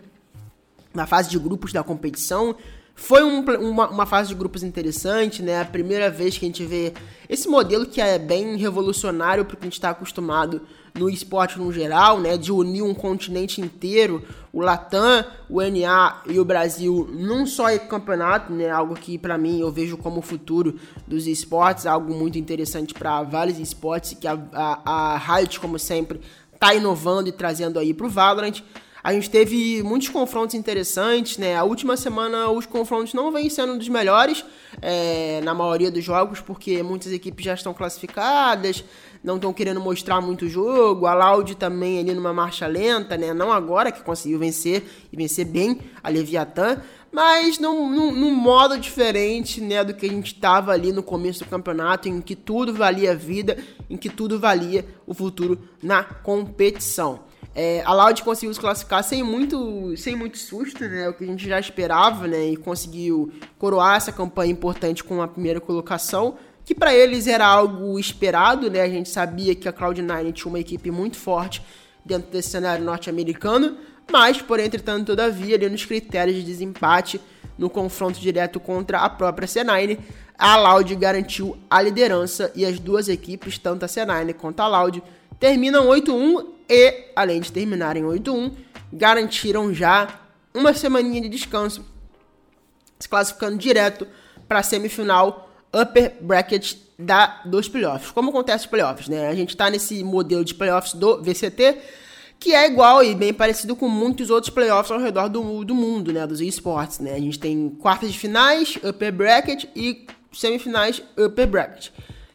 da 0.93 1.07
fase 1.07 1.27
de 1.27 1.39
grupos 1.39 1.73
da 1.73 1.83
competição. 1.83 2.55
Foi 2.93 3.23
um, 3.23 3.39
uma, 3.39 3.89
uma, 3.89 4.05
fase 4.05 4.29
de 4.29 4.35
grupos 4.35 4.61
interessante, 4.61 5.41
né? 5.41 5.59
A 5.59 5.65
primeira 5.65 6.07
vez 6.11 6.37
que 6.37 6.45
a 6.45 6.47
gente 6.47 6.63
vê 6.63 6.93
esse 7.27 7.47
modelo 7.47 7.87
que 7.87 7.99
é 7.99 8.19
bem 8.19 8.57
revolucionário 8.57 9.43
para 9.43 9.55
o 9.55 9.57
que 9.57 9.63
a 9.63 9.65
gente 9.65 9.73
está 9.73 9.89
acostumado 9.89 10.61
no 10.93 11.09
esporte 11.09 11.57
no 11.57 11.71
geral, 11.71 12.19
né? 12.19 12.37
De 12.37 12.51
unir 12.51 12.83
um 12.83 12.93
continente 12.93 13.59
inteiro, 13.59 14.23
o 14.53 14.61
Latam, 14.61 15.25
o 15.49 15.61
NA 15.61 16.21
e 16.27 16.39
o 16.39 16.45
Brasil, 16.45 17.09
num 17.11 17.47
só 17.47 17.75
campeonato, 17.79 18.53
né? 18.53 18.69
Algo 18.69 18.93
que 18.93 19.17
para 19.17 19.35
mim 19.35 19.61
eu 19.61 19.71
vejo 19.71 19.97
como 19.97 20.19
o 20.19 20.21
futuro 20.21 20.75
dos 21.07 21.25
esportes, 21.25 21.87
algo 21.87 22.13
muito 22.13 22.37
interessante 22.37 22.93
para 22.93 23.23
vários 23.23 23.57
esportes 23.57 24.13
que 24.13 24.27
a, 24.27 24.37
a, 24.53 25.13
a 25.15 25.17
Riot, 25.17 25.59
como 25.59 25.79
sempre, 25.79 26.21
tá 26.61 26.75
inovando 26.75 27.27
e 27.27 27.31
trazendo 27.31 27.79
aí 27.79 27.91
pro 27.91 28.07
Valorant. 28.07 28.61
A 29.03 29.11
gente 29.13 29.31
teve 29.31 29.81
muitos 29.81 30.09
confrontos 30.09 30.53
interessantes, 30.53 31.39
né? 31.39 31.57
A 31.57 31.63
última 31.63 31.97
semana 31.97 32.51
os 32.51 32.67
confrontos 32.67 33.15
não 33.15 33.31
vêm 33.31 33.49
sendo 33.49 33.75
dos 33.75 33.89
melhores 33.89 34.45
é, 34.79 35.41
na 35.43 35.55
maioria 35.55 35.89
dos 35.89 36.03
jogos, 36.03 36.39
porque 36.39 36.83
muitas 36.83 37.11
equipes 37.11 37.43
já 37.43 37.55
estão 37.55 37.73
classificadas, 37.73 38.83
não 39.23 39.37
estão 39.37 39.51
querendo 39.51 39.79
mostrar 39.81 40.21
muito 40.21 40.47
jogo. 40.47 41.07
A 41.07 41.15
Loud 41.15 41.55
também 41.55 41.97
ali 41.97 42.13
numa 42.13 42.31
marcha 42.31 42.67
lenta, 42.67 43.17
né? 43.17 43.33
Não 43.33 43.51
agora 43.51 43.91
que 43.91 44.03
conseguiu 44.03 44.37
vencer 44.37 44.83
e 45.11 45.17
vencer 45.17 45.47
bem 45.47 45.79
a 46.03 46.09
Leviathan, 46.09 46.79
mas 47.11 47.59
num, 47.59 47.89
num, 47.89 48.11
num 48.11 48.31
modo 48.31 48.77
diferente, 48.77 49.59
né? 49.59 49.83
Do 49.83 49.93
que 49.93 50.05
a 50.05 50.09
gente 50.09 50.33
estava 50.33 50.71
ali 50.71 50.91
no 50.91 51.03
começo 51.03 51.43
do 51.43 51.49
campeonato, 51.49 52.07
em 52.07 52.21
que 52.21 52.35
tudo 52.35 52.73
valia 52.73 53.13
vida, 53.13 53.57
em 53.89 53.97
que 53.97 54.09
tudo 54.09 54.39
valia 54.39 54.85
o 55.05 55.13
futuro 55.13 55.59
na 55.83 56.03
competição. 56.03 57.19
É, 57.53 57.83
a 57.85 57.93
Loud 57.93 58.23
conseguiu 58.23 58.53
se 58.53 58.59
classificar 58.59 59.03
sem 59.03 59.21
muito, 59.23 59.95
sem 59.97 60.15
muito 60.15 60.37
susto, 60.37 60.87
né? 60.87 61.09
O 61.09 61.13
que 61.13 61.25
a 61.25 61.27
gente 61.27 61.45
já 61.45 61.59
esperava, 61.59 62.27
né? 62.27 62.45
E 62.45 62.55
conseguiu 62.55 63.29
coroar 63.57 63.97
essa 63.97 64.11
campanha 64.11 64.51
importante 64.51 65.03
com 65.03 65.21
a 65.21 65.27
primeira 65.27 65.59
colocação, 65.59 66.37
que 66.63 66.73
para 66.73 66.93
eles 66.93 67.27
era 67.27 67.45
algo 67.45 67.99
esperado, 67.99 68.71
né? 68.71 68.81
A 68.81 68.89
gente 68.89 69.09
sabia 69.09 69.53
que 69.53 69.67
a 69.67 69.73
Cloud9 69.73 70.31
tinha 70.31 70.47
uma 70.47 70.59
equipe 70.59 70.89
muito 70.89 71.17
forte 71.17 71.61
dentro 72.05 72.31
desse 72.31 72.49
cenário 72.49 72.85
norte-americano, 72.85 73.77
mas, 74.11 74.41
por 74.41 74.59
entretanto, 74.59 75.07
todavia, 75.07 75.55
ali 75.55 75.69
nos 75.69 75.85
critérios 75.85 76.37
de 76.37 76.43
desempate, 76.43 77.21
no 77.57 77.69
confronto 77.69 78.19
direto 78.19 78.59
contra 78.59 78.99
a 78.99 79.09
própria 79.09 79.47
C9, 79.47 79.97
a 80.37 80.57
Loud 80.57 80.95
garantiu 80.95 81.57
a 81.69 81.81
liderança 81.81 82.51
e 82.55 82.65
as 82.65 82.79
duas 82.79 83.07
equipes, 83.07 83.57
tanto 83.57 83.85
a 83.85 83.87
C9 83.87 84.33
quanto 84.33 84.59
a 84.59 84.67
Loud, 84.67 85.03
terminam 85.39 85.87
8-1 85.87 86.45
e, 86.67 87.11
além 87.15 87.41
de 87.41 87.51
terminarem 87.51 88.03
8-1, 88.03 88.51
garantiram 88.91 89.73
já 89.73 90.19
uma 90.53 90.73
semaninha 90.73 91.21
de 91.21 91.29
descanso, 91.29 91.85
se 92.99 93.07
classificando 93.07 93.57
direto 93.57 94.07
para 94.47 94.59
a 94.59 94.63
semifinal 94.63 95.49
upper 95.73 96.17
bracket 96.19 96.75
da, 96.97 97.41
dos 97.45 97.67
playoffs. 97.67 98.11
Como 98.11 98.29
acontece 98.29 98.65
os 98.65 98.69
playoffs, 98.69 99.07
né? 99.07 99.29
A 99.29 99.35
gente 99.35 99.49
está 99.49 99.69
nesse 99.69 100.03
modelo 100.03 100.43
de 100.43 100.53
playoffs 100.53 100.93
do 100.93 101.21
VCT, 101.21 101.77
que 102.41 102.55
é 102.55 102.65
igual 102.65 103.03
e 103.03 103.13
bem 103.13 103.31
parecido 103.31 103.75
com 103.75 103.87
muitos 103.87 104.31
outros 104.31 104.51
playoffs 104.51 104.91
ao 104.91 104.99
redor 104.99 105.29
do, 105.29 105.63
do 105.63 105.75
mundo, 105.75 106.11
né? 106.11 106.25
Dos 106.25 106.41
esportes, 106.41 106.97
né? 106.97 107.13
A 107.13 107.19
gente 107.19 107.37
tem 107.37 107.69
quartas 107.69 108.11
de 108.11 108.17
finais, 108.17 108.79
upper 108.83 109.13
bracket 109.13 109.65
e 109.75 110.07
semifinais, 110.33 111.03
upper 111.15 111.47
bracket. 111.47 111.89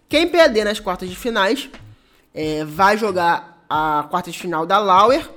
Quem 0.09 0.29
perder 0.29 0.65
nas 0.65 0.79
quartas 0.79 1.11
de 1.11 1.17
finais 1.17 1.69
é, 2.33 2.65
vai 2.65 2.97
jogar 2.97 3.65
a 3.69 4.07
quarta 4.09 4.31
de 4.31 4.39
final 4.39 4.65
da 4.65 4.79
Lauer. 4.79 5.29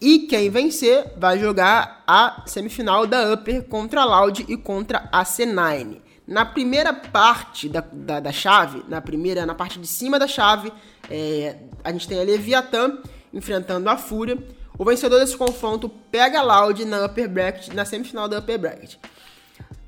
E 0.00 0.20
quem 0.20 0.48
vencer 0.48 1.12
vai 1.18 1.38
jogar 1.38 2.04
a 2.06 2.42
semifinal 2.46 3.06
da 3.06 3.34
Upper 3.34 3.64
contra 3.64 4.00
a 4.00 4.04
Loud 4.04 4.46
e 4.48 4.56
contra 4.56 5.08
a 5.12 5.24
C9. 5.24 6.00
Na 6.26 6.44
primeira 6.44 6.92
parte 6.92 7.68
da, 7.68 7.84
da, 7.92 8.20
da, 8.20 8.32
chave, 8.32 8.82
na 8.88 9.00
primeira, 9.00 9.44
na 9.46 9.54
parte 9.54 9.78
de 9.78 9.86
cima 9.86 10.18
da 10.18 10.26
chave, 10.26 10.72
é, 11.10 11.56
a 11.84 11.92
gente 11.92 12.08
tem 12.08 12.18
a 12.18 12.24
Leviathan 12.24 12.98
enfrentando 13.32 13.88
a 13.88 13.96
Fúria. 13.96 14.38
O 14.78 14.84
vencedor 14.84 15.20
desse 15.20 15.36
confronto 15.36 15.88
pega 15.88 16.40
a 16.40 16.42
Loud 16.42 16.84
na 16.84 17.06
Upper 17.06 17.28
Bracket, 17.28 17.68
na 17.68 17.84
semifinal 17.84 18.28
da 18.28 18.38
Upper 18.38 18.58
Bracket. 18.58 18.96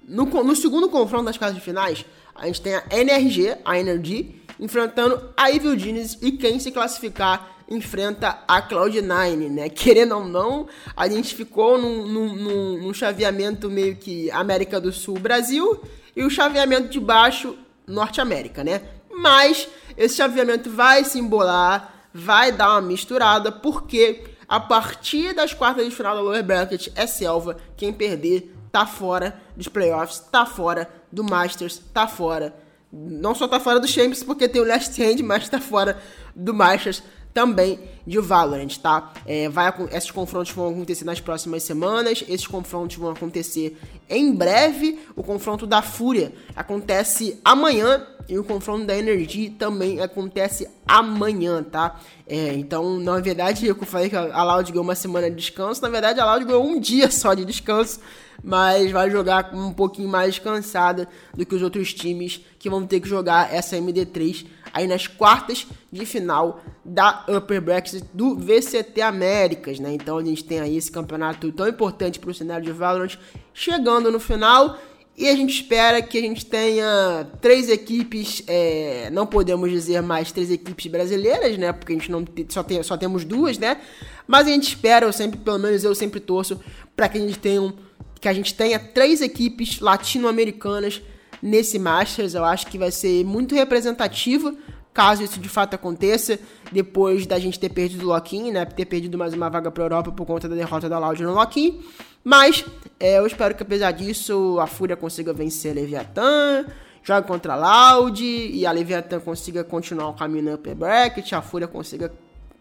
No, 0.07 0.25
no 0.25 0.57
segundo 0.57 0.89
confronto 0.89 1.27
das 1.27 1.37
casas 1.37 1.57
de 1.57 1.61
finais, 1.61 2.05
a 2.35 2.47
gente 2.47 2.63
tem 2.63 2.75
a 2.75 2.85
NRG, 2.91 3.57
a 3.65 3.79
Energy, 3.79 4.43
enfrentando 4.59 5.31
a 5.37 5.51
Evil 5.51 5.79
Genius 5.79 6.17
e 6.23 6.33
quem 6.33 6.59
se 6.59 6.71
classificar 6.71 7.59
enfrenta 7.69 8.39
a 8.49 8.63
Cloud9, 8.63 9.51
né? 9.51 9.69
Querendo 9.71 10.17
ou 10.17 10.25
não, 10.25 10.67
a 10.97 11.09
gente 11.09 11.35
ficou 11.35 11.77
num, 11.77 12.07
num, 12.07 12.79
num, 12.79 12.95
chaveamento 12.95 13.69
meio 13.69 13.97
que 13.97 14.31
América 14.31 14.81
do 14.81 14.91
Sul, 14.91 15.19
Brasil 15.19 15.83
e 16.17 16.25
o 16.25 16.31
chaveamento 16.31 16.89
de 16.89 16.99
baixo, 16.99 17.57
Norte 17.87 18.21
América, 18.21 18.65
né? 18.65 18.83
Mas 19.11 19.69
esse 19.97 20.17
chaveamento 20.17 20.71
vai 20.71 21.05
se 21.05 21.19
embolar, 21.19 21.98
vai 22.13 22.53
dar 22.53 22.73
uma 22.73 22.81
misturada, 22.81 23.53
porque 23.53 24.25
a 24.49 24.59
partir 24.59 25.35
das 25.35 25.53
quartas 25.53 25.85
de 25.85 25.95
final 25.95 26.15
da 26.15 26.23
Lower 26.23 26.43
Bracket 26.43 26.89
é 26.95 27.07
selva, 27.07 27.57
quem 27.77 27.93
perder 27.93 28.55
tá 28.73 28.87
fora 28.87 29.41
dos 29.57 29.69
playoffs, 29.69 30.19
tá 30.19 30.47
fora 30.47 30.89
do 31.13 31.23
Masters, 31.25 31.81
tá 31.93 32.07
fora. 32.07 32.55
Não 32.91 33.35
só 33.35 33.47
tá 33.47 33.61
fora 33.61 33.79
do 33.79 33.87
Champions 33.87 34.23
porque 34.23 34.49
tem 34.49 34.63
o 34.63 34.67
Last 34.67 35.03
Hand, 35.03 35.23
mas 35.23 35.49
tá 35.49 35.61
fora 35.61 36.01
do 36.35 36.55
Masters 36.55 37.03
também 37.33 37.79
de 38.07 38.19
Valorant, 38.19 38.77
tá? 38.79 39.13
É, 39.27 39.49
vai, 39.49 39.73
esses 39.93 40.11
confrontos 40.11 40.53
vão 40.53 40.71
acontecer 40.71 41.05
nas 41.05 41.21
próximas 41.21 41.63
semanas, 41.63 42.25
esses 42.29 42.47
confrontos 42.47 42.97
vão 42.97 43.11
acontecer 43.11 43.79
em 44.09 44.35
breve. 44.35 44.99
O 45.15 45.23
confronto 45.23 45.67
da 45.67 45.83
Fúria 45.83 46.33
acontece 46.57 47.39
amanhã 47.45 48.07
e 48.29 48.39
o 48.39 48.45
confronto 48.45 48.85
da 48.85 48.97
Energy 48.97 49.51
também 49.51 50.01
acontece 50.01 50.69
amanhã, 50.87 51.63
tá? 51.63 52.01
É, 52.27 52.55
então, 52.55 52.99
na 52.99 53.19
verdade, 53.21 53.67
eu 53.67 53.77
falei 53.77 54.11
que 54.11 54.17
a 54.17 54.45
Loud 54.45 54.71
ganhou 54.71 54.85
uma 54.85 54.95
semana 54.95 55.31
de 55.31 55.37
descanso, 55.37 55.81
na 55.83 55.89
verdade 55.89 56.21
a 56.21 56.27
Loud 56.27 56.45
ganhou 56.45 56.65
um 56.65 56.79
dia 56.79 57.11
só 57.11 57.35
de 57.35 57.45
descanso, 57.45 58.01
mas 58.43 58.91
vai 58.91 59.11
jogar 59.11 59.55
um 59.55 59.73
pouquinho 59.73 60.09
mais 60.09 60.39
cansada 60.39 61.09
do 61.35 61.45
que 61.45 61.55
os 61.55 61.63
outros 61.63 61.93
times 61.93 62.41
que 62.59 62.71
vão 62.71 62.87
ter 62.87 63.01
que 63.01 63.09
jogar 63.09 63.53
essa 63.53 63.77
MD3 63.77 64.47
aí 64.73 64.87
nas 64.87 65.07
quartas 65.07 65.67
de 65.93 66.05
final 66.05 66.61
da 66.85 67.25
Upper 67.29 67.61
Bracket 67.61 68.03
do 68.13 68.37
VCT 68.37 69.01
Américas, 69.01 69.79
né? 69.79 69.93
Então 69.93 70.19
a 70.19 70.25
gente 70.25 70.45
tem 70.45 70.61
aí 70.61 70.77
esse 70.77 70.91
campeonato 70.91 71.51
tão 71.53 71.69
importante 71.69 72.19
para 72.19 72.31
o 72.31 72.35
cenário 72.35 72.65
de 72.65 72.73
Valorant 72.73 73.17
chegando 73.53 74.11
no 74.11 74.21
final 74.21 74.79
e 75.19 75.29
a 75.29 75.35
gente 75.35 75.53
espera 75.53 76.01
que 76.01 76.17
a 76.17 76.21
gente 76.21 76.47
tenha 76.47 77.27
três 77.41 77.69
equipes, 77.69 78.41
é, 78.47 79.11
não 79.11 79.27
podemos 79.27 79.69
dizer 79.69 80.01
mais 80.01 80.31
três 80.31 80.49
equipes 80.49 80.87
brasileiras, 80.87 81.59
né? 81.59 81.73
Porque 81.73 81.93
a 81.93 81.97
gente 81.97 82.09
não 82.09 82.25
só, 82.49 82.63
tem, 82.63 82.81
só 82.85 82.97
temos 82.97 83.25
duas, 83.25 83.59
né? 83.59 83.81
Mas 84.29 84.47
a 84.47 84.51
gente 84.51 84.69
espera, 84.69 85.07
eu 85.07 85.13
sempre, 85.13 85.41
pelo 85.41 85.59
menos 85.59 85.83
eu 85.83 85.93
sempre 85.93 86.21
torço 86.21 86.61
para 86.95 87.09
que 87.09 87.19
a 87.19 87.21
gente 87.21 87.37
tenha 87.37 87.61
um, 87.61 87.73
que 88.21 88.29
a 88.29 88.33
gente 88.33 88.55
tenha 88.55 88.79
três 88.79 89.21
equipes 89.21 89.81
latino-americanas 89.81 91.03
nesse 91.43 91.79
Masters. 91.79 92.35
Eu 92.35 92.45
acho 92.45 92.67
que 92.67 92.79
vai 92.79 92.91
ser 92.91 93.25
muito 93.25 93.55
representativo 93.55 94.57
caso 94.99 95.23
isso 95.23 95.39
de 95.39 95.49
fato 95.49 95.75
aconteça, 95.75 96.41
depois 96.73 97.25
da 97.25 97.39
gente 97.39 97.57
ter 97.57 97.69
perdido 97.69 98.05
o 98.05 98.09
Lock-in, 98.09 98.51
né? 98.51 98.65
Ter 98.65 98.85
perdido 98.85 99.17
mais 99.17 99.33
uma 99.33 99.49
vaga 99.49 99.71
para 99.71 99.85
Europa 99.85 100.11
por 100.11 100.27
conta 100.27 100.49
da 100.49 100.57
derrota 100.57 100.89
da 100.89 100.99
Loud 100.99 101.23
no 101.23 101.35
Lock-in. 101.35 101.81
Mas 102.25 102.65
é, 102.99 103.19
eu 103.19 103.25
espero 103.25 103.55
que 103.55 103.63
apesar 103.63 103.93
disso 103.93 104.59
a 104.61 104.67
Fúria 104.67 104.97
consiga 104.97 105.33
vencer 105.33 105.71
a 105.71 105.75
Leviathan, 105.75 106.67
jogue 107.05 107.29
contra 107.29 107.55
a 107.55 107.97
Loud 107.97 108.25
e 108.25 108.67
a 108.67 108.73
Leviathan 108.73 109.21
consiga 109.21 109.63
continuar 109.63 110.09
o 110.09 110.15
caminho 110.15 110.43
no 110.43 110.55
upper 110.55 110.75
bracket, 110.75 111.33
a 111.33 111.41
Fúria 111.41 111.69
consiga 111.69 112.13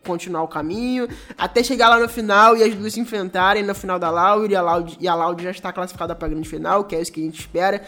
continuar 0.05 0.43
o 0.43 0.47
caminho, 0.47 1.07
até 1.37 1.63
chegar 1.63 1.89
lá 1.89 1.99
no 1.99 2.07
final 2.07 2.55
e 2.55 2.63
as 2.63 2.73
duas 2.73 2.93
se 2.93 2.99
enfrentarem 2.99 3.63
no 3.63 3.75
final 3.75 3.99
da 3.99 4.09
Loud 4.09 4.51
e 4.51 4.55
a 4.55 4.61
Loud, 4.61 4.97
e 4.99 5.07
a 5.07 5.35
já 5.39 5.51
está 5.51 5.73
classificada 5.73 6.15
para 6.15 6.27
a 6.27 6.29
grande 6.29 6.47
final, 6.47 6.85
que 6.85 6.95
é 6.95 7.01
isso 7.01 7.11
que 7.11 7.21
a 7.21 7.23
gente 7.23 7.39
espera, 7.39 7.83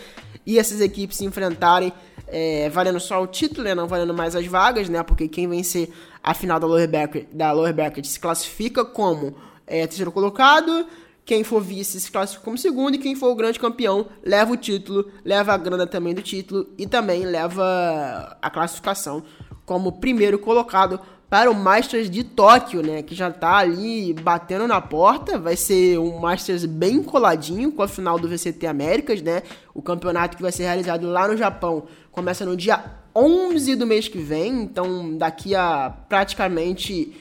e 0.45 0.59
essas 0.59 0.81
equipes 0.81 1.17
se 1.17 1.25
enfrentarem 1.25 1.93
é, 2.27 2.69
valendo 2.69 2.99
só 2.99 3.21
o 3.21 3.27
título, 3.27 3.63
né, 3.63 3.73
não 3.73 3.87
valendo 3.87 4.13
mais 4.13 4.35
as 4.35 4.45
vagas, 4.45 4.87
né? 4.87 5.01
Porque 5.03 5.27
quem 5.27 5.47
vencer 5.47 5.89
a 6.23 6.33
final 6.33 6.59
da 6.59 6.67
Lower 6.67 6.87
Bracket, 6.87 7.27
da 7.31 7.51
lower 7.51 7.73
bracket 7.73 8.05
se 8.05 8.19
classifica 8.19 8.85
como 8.85 9.35
é, 9.65 9.87
terceiro 9.87 10.11
colocado, 10.11 10.85
quem 11.25 11.43
for 11.43 11.61
vice 11.61 11.99
se 11.99 12.11
classifica 12.11 12.43
como 12.43 12.57
segundo, 12.57 12.95
e 12.95 12.97
quem 12.97 13.15
for 13.15 13.29
o 13.29 13.35
grande 13.35 13.59
campeão 13.59 14.07
leva 14.23 14.51
o 14.51 14.57
título, 14.57 15.11
leva 15.23 15.53
a 15.53 15.57
grana 15.57 15.85
também 15.85 16.13
do 16.13 16.21
título 16.21 16.67
e 16.77 16.87
também 16.87 17.23
leva 17.23 18.37
a 18.41 18.49
classificação 18.49 19.23
como 19.65 19.99
primeiro 19.99 20.39
colocado 20.39 20.99
para 21.29 21.51
o 21.51 21.53
Masters 21.53 22.09
de 22.09 22.23
Tóquio, 22.23 22.81
né? 22.81 23.03
Que 23.03 23.13
já 23.13 23.31
tá 23.31 23.57
ali 23.57 24.13
batendo 24.13 24.67
na 24.67 24.81
porta. 24.81 25.37
Vai 25.37 25.55
ser 25.55 25.99
um 25.99 26.17
Masters 26.17 26.65
bem 26.65 27.03
coladinho 27.03 27.71
com 27.71 27.83
a 27.83 27.87
final 27.87 28.17
do 28.17 28.27
VCT 28.27 28.65
Américas, 28.65 29.21
né? 29.21 29.43
O 29.73 29.81
campeonato 29.81 30.35
que 30.35 30.41
vai 30.41 30.51
ser 30.51 30.63
realizado 30.63 31.07
lá 31.07 31.27
no 31.27 31.37
Japão 31.37 31.83
começa 32.11 32.45
no 32.45 32.57
dia 32.57 32.83
11 33.15 33.75
do 33.75 33.85
mês 33.85 34.07
que 34.07 34.17
vem. 34.17 34.63
Então, 34.63 35.15
daqui 35.17 35.53
a 35.53 35.93
praticamente 36.09 37.15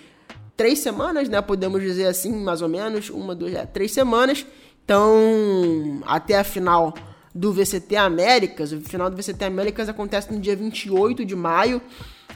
três 0.57 0.79
semanas, 0.79 1.29
né? 1.29 1.43
Podemos 1.43 1.83
dizer 1.83 2.07
assim, 2.07 2.33
mais 2.33 2.63
ou 2.63 2.69
menos. 2.69 3.11
Uma, 3.11 3.35
duas, 3.35 3.55
é, 3.55 3.67
três 3.67 3.93
semanas. 3.93 4.47
Então, 4.85 6.03
até 6.07 6.39
a 6.39 6.45
final 6.45 6.95
do 7.35 7.53
VCT 7.53 7.95
Américas. 7.95 8.73
O 8.73 8.81
final 8.81 9.11
do 9.11 9.17
VCT 9.17 9.45
Américas 9.45 9.89
acontece 9.89 10.33
no 10.33 10.41
dia 10.41 10.57
28 10.57 11.25
de 11.25 11.37
maio, 11.37 11.81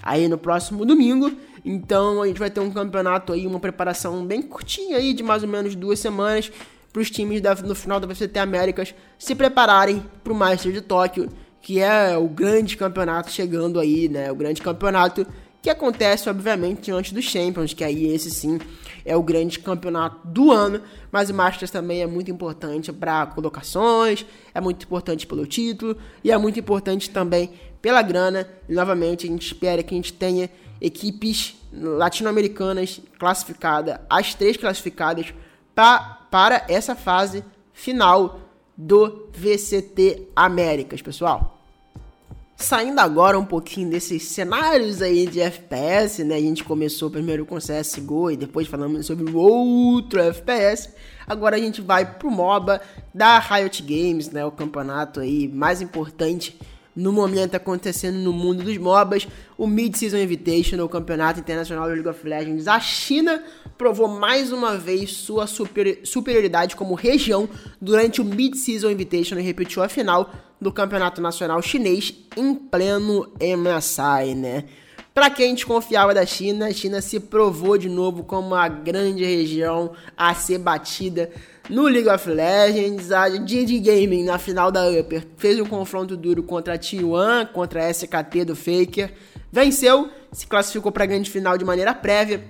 aí 0.02 0.28
no 0.28 0.36
próximo 0.36 0.84
domingo. 0.84 1.30
Então 1.64 2.22
a 2.22 2.26
gente 2.26 2.38
vai 2.38 2.50
ter 2.50 2.60
um 2.60 2.70
campeonato 2.70 3.32
aí, 3.32 3.46
uma 3.46 3.60
preparação 3.60 4.26
bem 4.26 4.42
curtinha 4.42 4.96
aí, 4.96 5.14
de 5.14 5.22
mais 5.22 5.42
ou 5.42 5.48
menos 5.48 5.74
duas 5.74 5.98
semanas, 5.98 6.50
para 6.92 7.00
os 7.00 7.10
times 7.10 7.40
da, 7.40 7.54
no 7.54 7.74
final 7.74 7.98
da 7.98 8.06
VCT 8.06 8.38
Américas 8.38 8.94
se 9.18 9.34
prepararem 9.34 10.04
para 10.22 10.32
o 10.32 10.36
Master 10.36 10.72
de 10.72 10.80
Tóquio, 10.80 11.28
que 11.60 11.80
é 11.80 12.18
o 12.18 12.28
grande 12.28 12.76
campeonato 12.76 13.30
chegando 13.30 13.78
aí, 13.78 14.08
né? 14.08 14.30
O 14.30 14.34
grande 14.34 14.60
campeonato 14.60 15.26
que 15.62 15.70
acontece, 15.70 16.28
obviamente, 16.28 16.90
antes 16.90 17.12
dos 17.12 17.24
Champions, 17.24 17.72
que 17.72 17.84
aí 17.84 18.12
esse 18.12 18.30
sim 18.32 18.58
é 19.04 19.16
o 19.16 19.22
grande 19.22 19.60
campeonato 19.60 20.26
do 20.26 20.50
ano, 20.50 20.82
mas 21.10 21.30
o 21.30 21.34
Masters 21.34 21.70
também 21.70 22.02
é 22.02 22.06
muito 22.06 22.32
importante 22.32 22.92
para 22.92 23.26
colocações, 23.26 24.26
é 24.52 24.60
muito 24.60 24.84
importante 24.84 25.24
pelo 25.24 25.46
título 25.46 25.96
e 26.24 26.32
é 26.32 26.36
muito 26.36 26.58
importante 26.58 27.08
também 27.10 27.52
pela 27.80 28.02
grana. 28.02 28.48
E 28.68 28.74
novamente 28.74 29.26
a 29.26 29.30
gente 29.30 29.46
espera 29.46 29.84
que 29.84 29.94
a 29.94 29.96
gente 29.96 30.12
tenha 30.12 30.50
equipes 30.80 31.54
latino-americanas 31.72 33.00
classificadas, 33.16 34.00
as 34.10 34.34
três 34.34 34.56
classificadas 34.56 35.32
pra, 35.76 36.26
para 36.28 36.64
essa 36.68 36.96
fase 36.96 37.44
final 37.72 38.40
do 38.76 39.28
VCT 39.32 40.28
Américas, 40.34 41.00
pessoal. 41.00 41.61
Saindo 42.62 43.00
agora 43.00 43.36
um 43.36 43.44
pouquinho 43.44 43.90
desses 43.90 44.28
cenários 44.28 45.02
aí 45.02 45.26
de 45.26 45.40
FPS, 45.40 46.22
né? 46.22 46.36
A 46.36 46.40
gente 46.40 46.62
começou 46.62 47.10
primeiro 47.10 47.44
com 47.44 47.56
CSGO 47.58 48.30
e 48.30 48.36
depois 48.36 48.68
falamos 48.68 49.04
sobre 49.04 49.28
outro 49.34 50.20
FPS. 50.20 50.94
Agora 51.26 51.56
a 51.56 51.58
gente 51.58 51.80
vai 51.80 52.06
pro 52.14 52.30
MOBA 52.30 52.80
da 53.12 53.40
Riot 53.40 53.82
Games, 53.82 54.30
né? 54.30 54.44
O 54.44 54.52
campeonato 54.52 55.18
aí 55.18 55.48
mais 55.48 55.82
importante 55.82 56.56
no 56.94 57.12
momento 57.12 57.54
acontecendo 57.54 58.16
no 58.16 58.32
mundo 58.32 58.62
dos 58.62 58.76
MOBAs, 58.76 59.26
o 59.56 59.66
Mid-Season 59.66 60.18
Invitational, 60.18 60.86
o 60.86 60.88
Campeonato 60.88 61.40
Internacional 61.40 61.88
de 61.88 61.94
League 61.94 62.08
of 62.08 62.26
Legends. 62.26 62.68
A 62.68 62.78
China 62.80 63.42
provou 63.78 64.08
mais 64.08 64.52
uma 64.52 64.76
vez 64.76 65.12
sua 65.12 65.46
superioridade 65.46 66.76
como 66.76 66.94
região 66.94 67.48
durante 67.80 68.20
o 68.20 68.24
Mid-Season 68.24 68.90
Invitational 68.90 69.42
e 69.42 69.46
repetiu 69.46 69.82
a 69.82 69.88
final 69.88 70.30
do 70.60 70.70
Campeonato 70.70 71.20
Nacional 71.20 71.60
Chinês 71.62 72.14
em 72.36 72.54
pleno 72.54 73.32
MSI, 73.40 74.34
né? 74.36 74.64
Para 75.14 75.28
quem 75.28 75.54
desconfiava 75.54 76.14
da 76.14 76.24
China, 76.24 76.68
a 76.68 76.72
China 76.72 77.02
se 77.02 77.20
provou 77.20 77.76
de 77.76 77.88
novo 77.88 78.24
como 78.24 78.54
a 78.54 78.66
grande 78.66 79.22
região 79.22 79.92
a 80.16 80.34
ser 80.34 80.56
batida 80.56 81.30
no 81.68 81.84
League 81.84 82.08
of 82.08 82.28
Legends. 82.28 83.10
A 83.12 83.28
GG 83.28 83.80
Gaming, 83.80 84.24
na 84.24 84.38
final 84.38 84.70
da 84.70 84.88
Upper, 84.88 85.26
fez 85.36 85.58
um 85.60 85.66
confronto 85.66 86.16
duro 86.16 86.42
contra 86.42 86.74
a 86.74 86.78
T1, 86.78 87.52
contra 87.52 87.86
a 87.86 87.92
SKT 87.92 88.44
do 88.46 88.56
Faker. 88.56 89.12
Venceu, 89.50 90.08
se 90.32 90.46
classificou 90.46 90.90
para 90.90 91.04
a 91.04 91.06
grande 91.06 91.30
final 91.30 91.58
de 91.58 91.64
maneira 91.64 91.94
prévia. 91.94 92.42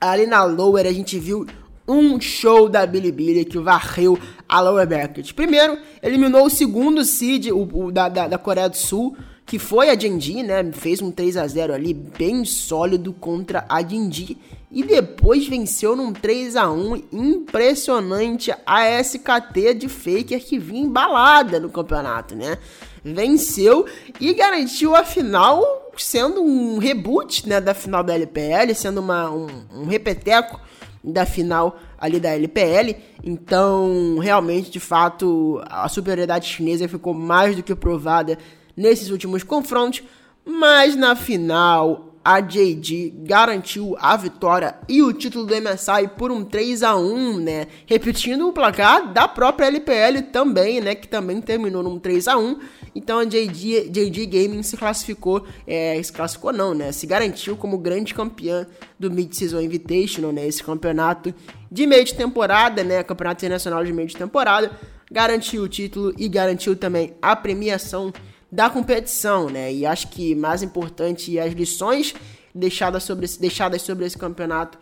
Ali 0.00 0.26
na 0.26 0.44
Lower 0.44 0.86
a 0.86 0.92
gente 0.92 1.18
viu 1.18 1.46
um 1.86 2.20
show 2.20 2.68
da 2.68 2.86
Bilibili 2.86 3.44
que 3.44 3.58
varreu 3.58 4.18
a 4.48 4.60
Lower 4.60 4.86
Bracket. 4.86 5.32
Primeiro, 5.32 5.78
eliminou 6.02 6.46
o 6.46 6.50
segundo 6.50 7.04
seed 7.04 7.50
o, 7.50 7.86
o 7.86 7.92
da, 7.92 8.08
da, 8.08 8.28
da 8.28 8.38
Coreia 8.38 8.68
do 8.68 8.76
Sul, 8.76 9.16
que 9.52 9.58
foi 9.58 9.90
a 9.90 9.98
Genji, 9.98 10.42
né? 10.42 10.72
Fez 10.72 11.02
um 11.02 11.10
3 11.10 11.36
a 11.36 11.46
0 11.46 11.74
ali 11.74 11.92
bem 11.92 12.42
sólido 12.42 13.12
contra 13.12 13.66
a 13.68 13.82
Genji 13.82 14.38
e 14.70 14.82
depois 14.82 15.46
venceu 15.46 15.94
num 15.94 16.10
3 16.10 16.56
a 16.56 16.72
1 16.72 17.02
impressionante 17.12 18.50
a 18.64 18.98
SKT 18.98 19.74
de 19.74 19.88
Faker 19.90 20.42
que 20.42 20.58
vinha 20.58 20.80
embalada 20.80 21.60
no 21.60 21.68
campeonato, 21.68 22.34
né? 22.34 22.56
Venceu 23.04 23.84
e 24.18 24.32
garantiu 24.32 24.96
a 24.96 25.04
final 25.04 25.62
sendo 25.98 26.42
um 26.42 26.78
reboot, 26.78 27.46
né, 27.46 27.60
da 27.60 27.74
final 27.74 28.02
da 28.02 28.14
LPL, 28.14 28.74
sendo 28.74 29.02
uma, 29.02 29.30
um, 29.30 29.48
um 29.74 29.84
repeteco 29.84 30.58
da 31.04 31.26
final 31.26 31.78
ali 31.98 32.18
da 32.18 32.30
LPL. 32.30 32.96
Então, 33.22 34.16
realmente, 34.18 34.70
de 34.70 34.80
fato, 34.80 35.62
a 35.66 35.86
superioridade 35.90 36.48
chinesa 36.48 36.88
ficou 36.88 37.12
mais 37.12 37.54
do 37.54 37.62
que 37.62 37.74
provada 37.74 38.38
nesses 38.76 39.10
últimos 39.10 39.42
confrontos, 39.42 40.02
mas 40.44 40.96
na 40.96 41.14
final 41.14 42.12
a 42.24 42.40
JD 42.40 43.14
garantiu 43.24 43.96
a 43.98 44.16
vitória 44.16 44.76
e 44.88 45.02
o 45.02 45.12
título 45.12 45.44
do 45.44 45.54
MSI 45.54 46.08
por 46.16 46.30
um 46.30 46.44
3 46.44 46.82
a 46.84 46.96
1 46.96 47.36
né? 47.38 47.66
Repetindo 47.84 48.48
o 48.48 48.52
placar 48.52 49.12
da 49.12 49.26
própria 49.26 49.66
LPL 49.66 50.22
também, 50.32 50.80
né? 50.80 50.94
Que 50.94 51.08
também 51.08 51.40
terminou 51.40 51.82
num 51.82 51.98
3 51.98 52.28
a 52.28 52.38
1 52.38 52.60
Então 52.94 53.18
a 53.18 53.24
JD, 53.24 53.88
JD 53.90 54.26
Gaming 54.26 54.62
se 54.62 54.76
classificou, 54.76 55.44
é, 55.66 56.00
se 56.00 56.12
classificou 56.12 56.52
não, 56.52 56.74
né? 56.74 56.92
Se 56.92 57.06
garantiu 57.06 57.56
como 57.56 57.76
grande 57.76 58.14
campeã 58.14 58.66
do 58.98 59.10
Mid-Season 59.10 59.60
Invitational, 59.60 60.32
né? 60.32 60.46
Esse 60.46 60.62
campeonato 60.62 61.34
de 61.70 61.86
meio 61.86 62.04
de 62.04 62.14
temporada, 62.14 62.84
né? 62.84 63.02
Campeonato 63.02 63.44
Internacional 63.44 63.84
de 63.84 63.92
meio 63.92 64.06
de 64.06 64.16
temporada. 64.16 64.70
Garantiu 65.10 65.62
o 65.64 65.68
título 65.68 66.14
e 66.16 66.28
garantiu 66.28 66.76
também 66.76 67.14
a 67.20 67.34
premiação 67.34 68.12
da 68.52 68.68
competição, 68.68 69.48
né? 69.48 69.72
E 69.72 69.86
acho 69.86 70.08
que 70.08 70.34
mais 70.34 70.62
importante 70.62 71.38
as 71.38 71.54
lições 71.54 72.14
deixadas 72.54 73.02
sobre 73.02 73.24
esse, 73.24 73.40
deixadas 73.40 73.80
sobre 73.80 74.04
esse 74.04 74.18
campeonato 74.18 74.76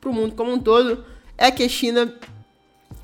para 0.00 0.10
o 0.10 0.12
mundo 0.12 0.36
como 0.36 0.52
um 0.52 0.60
todo 0.60 1.04
é 1.36 1.50
que 1.50 1.64
a 1.64 1.68
China 1.68 2.14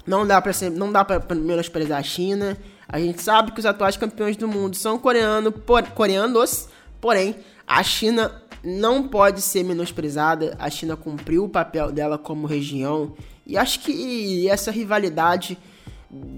não 0.07 0.25
dá 0.25 0.41
para 0.41 0.52
não 0.71 0.93
dá 0.93 1.05
para 1.05 1.35
menosprezar 1.35 1.99
a 1.99 2.02
China. 2.05 2.57
A 2.88 3.00
gente 3.00 3.21
sabe 3.21 3.50
que 3.50 3.59
os 3.59 3.67
atuais 3.67 3.97
campeões 3.97 4.37
do 4.37 4.47
mundo 4.47 4.76
são 4.76 4.97
coreano, 4.97 5.50
por, 5.50 5.83
coreanos, 5.88 6.69
porém 7.00 7.37
a 7.67 7.83
China 7.83 8.41
não 8.62 9.09
pode 9.09 9.43
ser 9.43 9.64
menosprezada. 9.64 10.55
A 10.57 10.71
China 10.71 10.97
cumpriu 10.97 11.45
o 11.45 11.49
papel 11.49 11.91
dela 11.91 12.17
como 12.17 12.47
região 12.47 13.14
e 13.45 13.59
acho 13.59 13.81
que 13.81 14.49
essa 14.49 14.71
rivalidade 14.71 15.59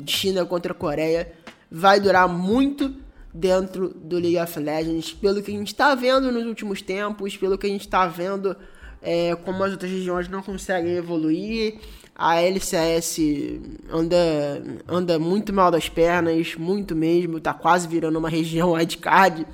China 0.06 0.46
contra 0.46 0.72
a 0.72 0.74
Coreia 0.74 1.32
vai 1.70 2.00
durar 2.00 2.28
muito 2.28 3.03
dentro 3.34 3.88
do 3.88 4.16
League 4.16 4.38
of 4.38 4.60
Legends, 4.60 5.12
pelo 5.12 5.42
que 5.42 5.50
a 5.50 5.54
gente 5.54 5.66
está 5.66 5.92
vendo 5.96 6.30
nos 6.30 6.46
últimos 6.46 6.80
tempos, 6.80 7.36
pelo 7.36 7.58
que 7.58 7.66
a 7.66 7.68
gente 7.68 7.80
está 7.80 8.06
vendo 8.06 8.56
é, 9.02 9.34
como 9.34 9.64
as 9.64 9.72
outras 9.72 9.90
regiões 9.90 10.28
não 10.28 10.40
conseguem 10.40 10.92
evoluir. 10.92 11.74
A 12.14 12.40
LCS 12.40 13.18
anda, 13.90 14.62
anda 14.86 15.18
muito 15.18 15.52
mal 15.52 15.68
das 15.68 15.88
pernas, 15.88 16.54
muito 16.54 16.94
mesmo, 16.94 17.40
tá 17.40 17.52
quase 17.52 17.88
virando 17.88 18.20
uma 18.20 18.28
região 18.30 18.72
wildcard. 18.72 19.44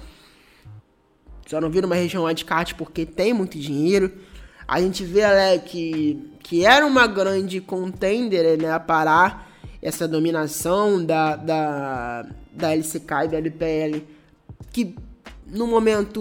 Só 1.46 1.58
não 1.58 1.70
vira 1.70 1.86
uma 1.86 1.96
região 1.96 2.24
wildcard 2.24 2.74
porque 2.74 3.06
tem 3.06 3.32
muito 3.32 3.58
dinheiro. 3.58 4.12
A 4.68 4.78
gente 4.78 5.02
vê 5.04 5.20
ela 5.20 5.58
que, 5.58 6.30
que 6.42 6.66
era 6.66 6.86
uma 6.86 7.06
grande 7.06 7.62
contender 7.62 8.60
né, 8.60 8.70
a 8.70 8.78
parar 8.78 9.50
essa 9.82 10.06
dominação 10.06 11.04
da, 11.04 11.34
da, 11.34 12.26
da 12.52 12.74
LCK 12.74 13.10
e 13.24 13.28
da 13.28 13.36
LPL, 13.38 14.02
que 14.72 14.94
no 15.46 15.66
momento 15.66 16.20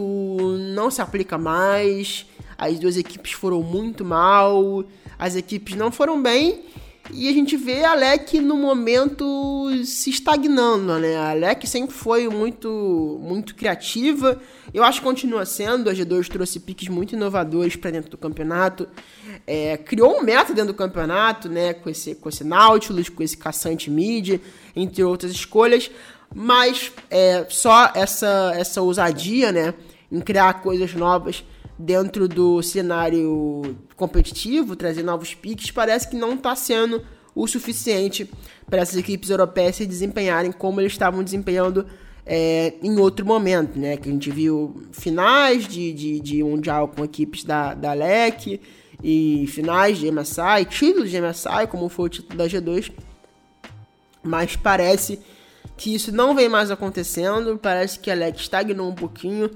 não 0.73 0.89
se 0.89 1.01
aplica 1.01 1.37
mais. 1.37 2.25
As 2.57 2.77
duas 2.79 2.97
equipes 2.97 3.31
foram 3.31 3.61
muito 3.63 4.03
mal, 4.03 4.83
as 5.17 5.35
equipes 5.35 5.75
não 5.75 5.91
foram 5.91 6.21
bem. 6.21 6.65
E 7.11 7.27
a 7.27 7.33
gente 7.33 7.57
vê 7.57 7.83
a 7.83 7.95
LEC 7.95 8.39
no 8.39 8.55
momento 8.55 9.67
se 9.83 10.11
estagnando, 10.11 10.99
né? 10.99 11.17
A 11.17 11.33
LEC 11.33 11.65
sempre 11.65 11.95
foi 11.95 12.29
muito, 12.29 13.19
muito 13.21 13.55
criativa. 13.55 14.39
Eu 14.73 14.83
acho 14.83 14.99
que 14.99 15.07
continua 15.07 15.45
sendo. 15.45 15.89
A 15.89 15.93
G2 15.93 16.27
trouxe 16.27 16.59
piques 16.59 16.87
muito 16.87 17.15
inovadores 17.15 17.75
para 17.75 17.91
dentro 17.91 18.11
do 18.11 18.17
campeonato. 18.17 18.87
É, 19.47 19.75
criou 19.77 20.19
um 20.19 20.23
meta 20.23 20.53
dentro 20.53 20.73
do 20.73 20.77
campeonato, 20.77 21.49
né? 21.49 21.73
Com 21.73 21.89
esse, 21.89 22.13
com 22.13 22.29
esse 22.29 22.43
Nautilus, 22.43 23.09
com 23.09 23.23
esse 23.23 23.35
caçante 23.35 23.89
mid, 23.89 24.39
entre 24.75 25.03
outras 25.03 25.31
escolhas. 25.31 25.89
Mas 26.33 26.91
é, 27.09 27.43
só 27.49 27.91
essa, 27.95 28.53
essa 28.55 28.81
ousadia, 28.81 29.51
né? 29.51 29.73
Em 30.11 30.21
criar 30.21 30.61
coisas 30.61 30.93
novas 30.93 31.43
dentro 31.79 32.27
do 32.27 32.61
cenário 32.61 33.77
competitivo, 33.95 34.75
trazer 34.75 35.01
novos 35.01 35.33
piques, 35.33 35.71
parece 35.71 36.09
que 36.09 36.17
não 36.17 36.33
está 36.33 36.53
sendo 36.53 37.01
o 37.33 37.47
suficiente 37.47 38.29
para 38.69 38.81
essas 38.81 38.97
equipes 38.97 39.29
europeias 39.29 39.77
se 39.77 39.85
desempenharem 39.85 40.51
como 40.51 40.81
eles 40.81 40.91
estavam 40.91 41.23
desempenhando 41.23 41.85
é, 42.25 42.73
em 42.83 42.99
outro 42.99 43.25
momento, 43.25 43.79
né? 43.79 43.95
Que 43.95 44.09
a 44.09 44.11
gente 44.11 44.29
viu 44.29 44.83
finais 44.91 45.65
de, 45.65 45.93
de, 45.93 46.19
de 46.19 46.43
Mundial 46.43 46.89
com 46.89 47.03
equipes 47.03 47.45
da, 47.45 47.73
da 47.73 47.93
LEC 47.93 48.59
e 49.01 49.47
finais 49.47 49.97
de 49.97 50.11
MSI, 50.11 50.65
títulos 50.69 51.09
de 51.09 51.21
MSI, 51.21 51.65
como 51.69 51.87
foi 51.87 52.07
o 52.07 52.09
título 52.09 52.37
da 52.37 52.45
G2. 52.45 52.91
Mas 54.21 54.57
parece 54.57 55.19
que 55.77 55.95
isso 55.95 56.11
não 56.11 56.35
vem 56.35 56.49
mais 56.49 56.69
acontecendo, 56.69 57.57
parece 57.57 57.97
que 57.97 58.11
a 58.11 58.13
LEC 58.13 58.37
estagnou 58.37 58.89
um 58.89 58.95
pouquinho 58.95 59.49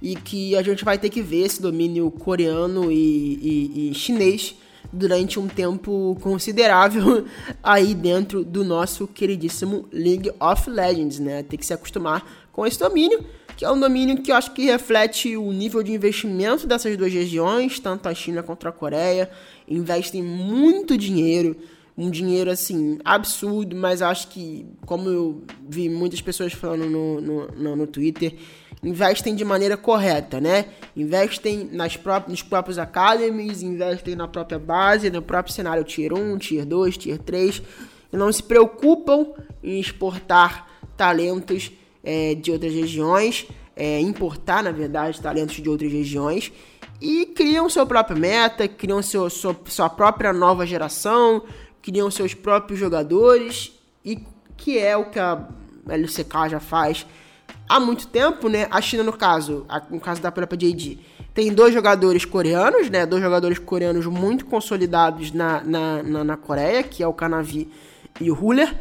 e 0.00 0.16
que 0.16 0.56
a 0.56 0.62
gente 0.62 0.84
vai 0.84 0.98
ter 0.98 1.08
que 1.08 1.22
ver 1.22 1.42
esse 1.46 1.60
domínio 1.60 2.10
coreano 2.10 2.90
e, 2.90 2.96
e, 2.96 3.90
e 3.90 3.94
chinês 3.94 4.54
durante 4.92 5.38
um 5.38 5.48
tempo 5.48 6.16
considerável 6.20 7.24
aí 7.62 7.94
dentro 7.94 8.44
do 8.44 8.64
nosso 8.64 9.06
queridíssimo 9.06 9.88
League 9.92 10.30
of 10.38 10.68
Legends, 10.68 11.18
né? 11.18 11.42
Tem 11.42 11.58
que 11.58 11.66
se 11.66 11.72
acostumar 11.72 12.46
com 12.52 12.66
esse 12.66 12.78
domínio, 12.78 13.24
que 13.56 13.64
é 13.64 13.70
um 13.70 13.78
domínio 13.78 14.22
que 14.22 14.30
eu 14.30 14.36
acho 14.36 14.52
que 14.52 14.66
reflete 14.66 15.36
o 15.36 15.50
nível 15.52 15.82
de 15.82 15.92
investimento 15.92 16.66
dessas 16.66 16.96
duas 16.96 17.12
regiões, 17.12 17.80
tanto 17.80 18.08
a 18.08 18.14
China 18.14 18.42
quanto 18.42 18.68
a 18.68 18.72
Coreia, 18.72 19.30
investem 19.68 20.22
muito 20.22 20.96
dinheiro 20.96 21.56
um 21.96 22.10
dinheiro 22.10 22.50
assim 22.50 22.98
absurdo, 23.04 23.76
mas 23.76 24.02
acho 24.02 24.28
que, 24.28 24.66
como 24.84 25.08
eu 25.08 25.44
vi 25.68 25.88
muitas 25.88 26.20
pessoas 26.20 26.52
falando 26.52 26.86
no, 26.86 27.20
no, 27.20 27.46
no, 27.52 27.76
no 27.76 27.86
Twitter, 27.86 28.34
investem 28.84 29.34
de 29.34 29.44
maneira 29.44 29.76
correta, 29.76 30.40
né? 30.40 30.66
Investem 30.96 31.68
nas 31.72 31.96
pró 31.96 32.22
nos 32.26 32.42
próprios 32.42 32.78
academies, 32.78 33.62
investem 33.62 34.14
na 34.14 34.28
própria 34.28 34.58
base, 34.58 35.10
no 35.10 35.22
próprio 35.22 35.54
cenário 35.54 35.84
Tier 35.84 36.12
1, 36.12 36.38
Tier 36.38 36.66
2, 36.66 36.96
Tier 36.96 37.18
3, 37.18 37.62
e 38.12 38.16
não 38.16 38.30
se 38.30 38.42
preocupam 38.42 39.26
em 39.62 39.80
exportar 39.80 40.68
talentos 40.96 41.72
é, 42.02 42.34
de 42.34 42.52
outras 42.52 42.72
regiões, 42.72 43.46
é, 43.74 44.00
importar, 44.00 44.62
na 44.62 44.70
verdade, 44.70 45.20
talentos 45.20 45.56
de 45.56 45.68
outras 45.68 45.90
regiões 45.90 46.52
e 47.00 47.26
criam 47.26 47.68
seu 47.68 47.86
próprio 47.86 48.16
meta, 48.16 48.68
criam 48.68 49.02
seu, 49.02 49.28
sua, 49.28 49.56
sua 49.66 49.90
própria 49.90 50.32
nova 50.32 50.64
geração, 50.66 51.42
criam 51.82 52.10
seus 52.10 52.34
próprios 52.34 52.78
jogadores 52.78 53.72
e 54.04 54.18
que 54.56 54.78
é 54.78 54.96
o 54.96 55.10
que 55.10 55.18
a 55.18 55.46
LCK 55.88 56.50
já 56.50 56.60
faz 56.60 57.04
há 57.68 57.80
muito 57.80 58.06
tempo, 58.06 58.48
né? 58.48 58.66
A 58.70 58.80
China, 58.80 59.02
no 59.02 59.12
caso, 59.12 59.66
no 59.90 60.00
caso 60.00 60.20
da 60.20 60.30
própria 60.30 60.56
JD, 60.56 60.98
tem 61.32 61.52
dois 61.52 61.74
jogadores 61.74 62.24
coreanos, 62.24 62.88
né? 62.90 63.04
Dois 63.04 63.22
jogadores 63.22 63.58
coreanos 63.58 64.06
muito 64.06 64.46
consolidados 64.46 65.32
na, 65.32 65.62
na, 65.62 66.02
na, 66.02 66.24
na 66.24 66.36
Coreia, 66.36 66.82
que 66.82 67.02
é 67.02 67.06
o 67.06 67.12
Kanavi 67.12 67.68
e 68.20 68.30
o 68.30 68.34
Huller. 68.34 68.74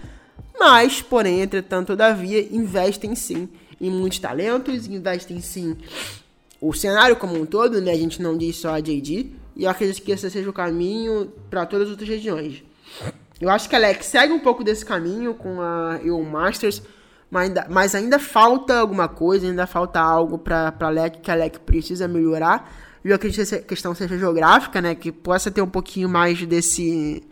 Mas, 0.60 1.02
porém, 1.02 1.42
entretanto, 1.42 1.88
todavia, 1.88 2.48
investem 2.52 3.16
sim 3.16 3.50
em 3.82 3.90
muitos 3.90 4.20
talentos, 4.20 4.88
investem 4.88 5.42
sim 5.42 5.76
o 6.62 6.72
cenário 6.74 7.16
como 7.16 7.36
um 7.36 7.46
todo, 7.46 7.82
né? 7.82 7.92
A 7.92 7.98
gente 7.98 8.22
não 8.22 8.38
diz 8.38 8.56
só 8.58 8.76
a 8.76 8.80
JD. 8.80 9.32
E 9.56 9.64
eu 9.66 9.70
acredito 9.70 10.02
que 10.02 10.12
esse 10.12 10.30
seja 10.30 10.50
o 10.50 10.54
caminho 10.54 11.32
para 11.50 11.66
todas 11.66 11.88
as 11.88 11.92
outras 11.92 12.10
regiões. 12.10 12.64
Eu 13.40 13.50
acho 13.50 13.68
que 13.68 13.76
a 13.76 13.78
Alex 13.78 14.06
segue 14.06 14.32
um 14.32 14.40
pouco 14.40 14.64
desse 14.64 14.86
caminho 14.86 15.34
com 15.34 15.62
a 15.62 16.00
EU 16.04 16.24
Masters, 16.24 16.82
mas 17.34 17.48
ainda, 17.48 17.68
mas 17.68 17.96
ainda 17.96 18.20
falta 18.20 18.78
alguma 18.78 19.08
coisa, 19.08 19.48
ainda 19.48 19.66
falta 19.66 20.00
algo 20.00 20.38
para 20.38 20.72
a 20.80 20.86
Alec 20.86 21.18
que 21.18 21.32
a 21.32 21.34
Alec 21.34 21.62
precisa 21.62 22.08
melhorar. 22.08 22.72
E 23.04 23.10
eu 23.10 23.16
acredito 23.16 23.38
que 23.38 23.42
essa 23.42 23.58
questão 23.58 23.96
seja 23.96 24.16
geográfica, 24.20 24.80
né? 24.80 24.94
Que 24.94 25.12
possa 25.12 25.50
ter 25.50 25.64
um 25.64 25.68
pouquinho 25.68 26.08
mais 26.08 26.46
desse. 26.46 27.24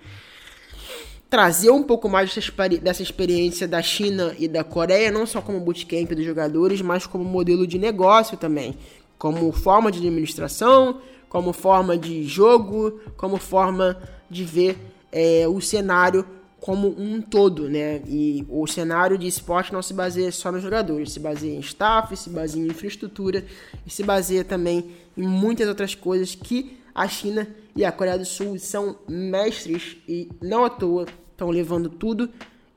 Trazer 1.29 1.69
um 1.69 1.83
pouco 1.83 2.09
mais 2.09 2.35
dessa 2.81 3.03
experiência 3.03 3.67
da 3.67 3.79
China 3.83 4.35
e 4.39 4.47
da 4.47 4.63
Coreia, 4.63 5.11
não 5.11 5.27
só 5.27 5.39
como 5.39 5.59
bootcamp 5.59 6.09
dos 6.13 6.25
jogadores, 6.25 6.81
mas 6.81 7.05
como 7.05 7.23
modelo 7.23 7.67
de 7.67 7.77
negócio 7.77 8.35
também. 8.35 8.75
Como 9.19 9.51
forma 9.51 9.91
de 9.91 9.99
administração, 9.99 10.99
como 11.29 11.53
forma 11.53 11.95
de 11.95 12.23
jogo, 12.23 12.99
como 13.15 13.37
forma 13.37 14.01
de 14.27 14.43
ver 14.43 14.79
é, 15.11 15.47
o 15.47 15.61
cenário 15.61 16.25
como 16.61 16.95
um 16.95 17.19
todo, 17.19 17.67
né? 17.67 18.01
E 18.07 18.45
o 18.47 18.67
cenário 18.67 19.17
de 19.17 19.25
esporte 19.27 19.73
não 19.73 19.81
se 19.81 19.95
baseia 19.95 20.31
só 20.31 20.51
nos 20.51 20.61
jogadores, 20.61 21.11
se 21.11 21.19
baseia 21.19 21.55
em 21.55 21.59
staff, 21.59 22.15
se 22.15 22.29
baseia 22.29 22.63
em 22.63 22.67
infraestrutura 22.67 23.43
e 23.85 23.89
se 23.89 24.03
baseia 24.03 24.43
também 24.43 24.91
em 25.17 25.27
muitas 25.27 25.67
outras 25.67 25.95
coisas 25.95 26.35
que 26.35 26.77
a 26.93 27.07
China 27.07 27.47
e 27.75 27.83
a 27.83 27.91
Coreia 27.91 28.17
do 28.17 28.25
Sul 28.25 28.59
são 28.59 28.95
mestres 29.09 29.97
e 30.07 30.29
não 30.39 30.63
à 30.63 30.69
toa 30.69 31.07
estão 31.31 31.49
levando 31.49 31.89
tudo 31.89 32.29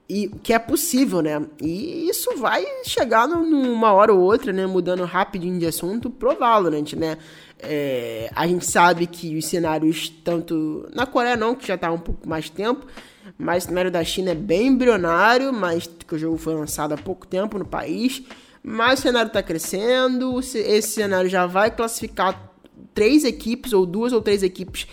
e 0.09 0.29
que 0.42 0.55
é 0.55 0.59
possível, 0.59 1.20
né? 1.20 1.44
E 1.61 2.09
isso 2.09 2.37
vai 2.38 2.64
chegar 2.85 3.29
numa 3.29 3.92
hora 3.92 4.14
ou 4.14 4.20
outra, 4.20 4.51
né? 4.51 4.66
Mudando 4.66 5.05
rapidinho 5.05 5.59
de 5.59 5.66
assunto, 5.66 6.09
pro 6.09 6.38
Valorant, 6.38 6.94
né? 6.94 7.18
É, 7.59 8.31
a 8.35 8.47
gente 8.47 8.64
sabe 8.64 9.07
que 9.07 9.37
os 9.37 9.47
cenários, 9.47 10.09
tanto 10.09 10.88
na 10.94 11.05
Coreia 11.05 11.37
não, 11.37 11.55
que 11.55 11.66
já 11.66 11.77
tá 11.77 11.88
há 11.88 11.92
um 11.92 11.99
pouco 11.99 12.27
mais 12.27 12.49
tempo, 12.49 12.87
mas 13.38 13.64
o 13.64 13.68
cenário 13.68 13.90
da 13.90 14.05
China 14.05 14.31
é 14.31 14.35
bem 14.35 14.68
embrionário, 14.68 15.53
mas 15.53 15.87
que 15.87 16.14
o 16.14 16.18
jogo 16.18 16.37
foi 16.37 16.55
lançado 16.55 16.92
há 16.92 16.97
pouco 16.97 17.27
tempo 17.27 17.59
no 17.59 17.64
país. 17.64 18.23
Mas 18.62 19.01
o 19.01 19.03
cenário 19.03 19.29
está 19.29 19.42
crescendo, 19.42 20.38
esse 20.40 20.88
cenário 20.88 21.29
já 21.29 21.47
vai 21.47 21.70
classificar 21.70 22.53
três 22.94 23.25
equipes, 23.25 23.73
ou 23.73 23.85
duas 23.85 24.12
ou 24.12 24.23
três 24.23 24.42
equipes 24.42 24.87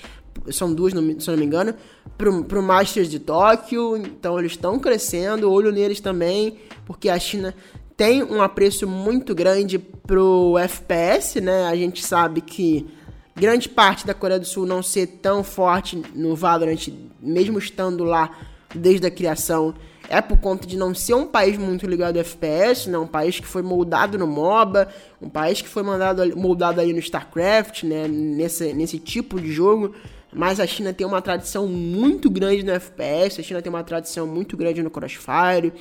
são 0.49 0.73
duas, 0.73 0.91
se 0.91 1.29
não 1.29 1.37
me 1.37 1.45
engano, 1.45 1.73
para 2.17 2.59
o 2.59 2.63
Masters 2.63 3.09
de 3.09 3.19
Tóquio. 3.19 3.95
Então 3.97 4.39
eles 4.39 4.53
estão 4.53 4.79
crescendo, 4.79 5.51
olho 5.51 5.71
neles 5.71 5.99
também, 5.99 6.57
porque 6.85 7.09
a 7.09 7.19
China 7.19 7.53
tem 7.95 8.23
um 8.23 8.41
apreço 8.41 8.87
muito 8.87 9.35
grande 9.35 9.77
pro 9.77 10.57
FPS, 10.57 11.39
né? 11.39 11.65
A 11.67 11.75
gente 11.75 12.03
sabe 12.03 12.41
que 12.41 12.87
grande 13.35 13.69
parte 13.69 14.05
da 14.05 14.13
Coreia 14.13 14.39
do 14.39 14.45
Sul 14.45 14.65
não 14.65 14.83
ser 14.83 15.07
tão 15.07 15.43
forte 15.43 16.01
no 16.13 16.35
Valorant, 16.35 16.87
mesmo 17.19 17.57
estando 17.57 18.03
lá 18.03 18.29
desde 18.73 19.07
a 19.07 19.11
criação, 19.11 19.73
é 20.09 20.19
por 20.19 20.37
conta 20.37 20.67
de 20.67 20.77
não 20.77 20.93
ser 20.93 21.13
um 21.13 21.25
país 21.25 21.57
muito 21.57 21.87
ligado 21.87 22.17
ao 22.17 22.21
FPS, 22.21 22.89
né? 22.89 22.97
Um 22.97 23.07
país 23.07 23.39
que 23.39 23.47
foi 23.47 23.61
moldado 23.61 24.17
no 24.17 24.27
MOBA, 24.27 24.89
um 25.21 25.29
país 25.29 25.61
que 25.61 25.69
foi 25.69 25.83
mandado, 25.83 26.37
moldado 26.37 26.81
ali 26.81 26.91
no 26.91 26.99
StarCraft, 26.99 27.83
né? 27.83 28.07
Nesse, 28.07 28.73
nesse 28.73 28.99
tipo 28.99 29.39
de 29.39 29.51
jogo. 29.51 29.95
Mas 30.33 30.59
a 30.59 30.67
China 30.67 30.93
tem 30.93 31.07
uma 31.07 31.21
tradição 31.21 31.67
muito 31.67 32.29
grande 32.29 32.63
no 32.63 32.71
FPS, 32.71 33.39
a 33.39 33.43
China 33.43 33.61
tem 33.61 33.69
uma 33.69 33.83
tradição 33.83 34.25
muito 34.25 34.55
grande 34.57 34.81
no 34.81 34.89
Crossfire, 34.89 35.73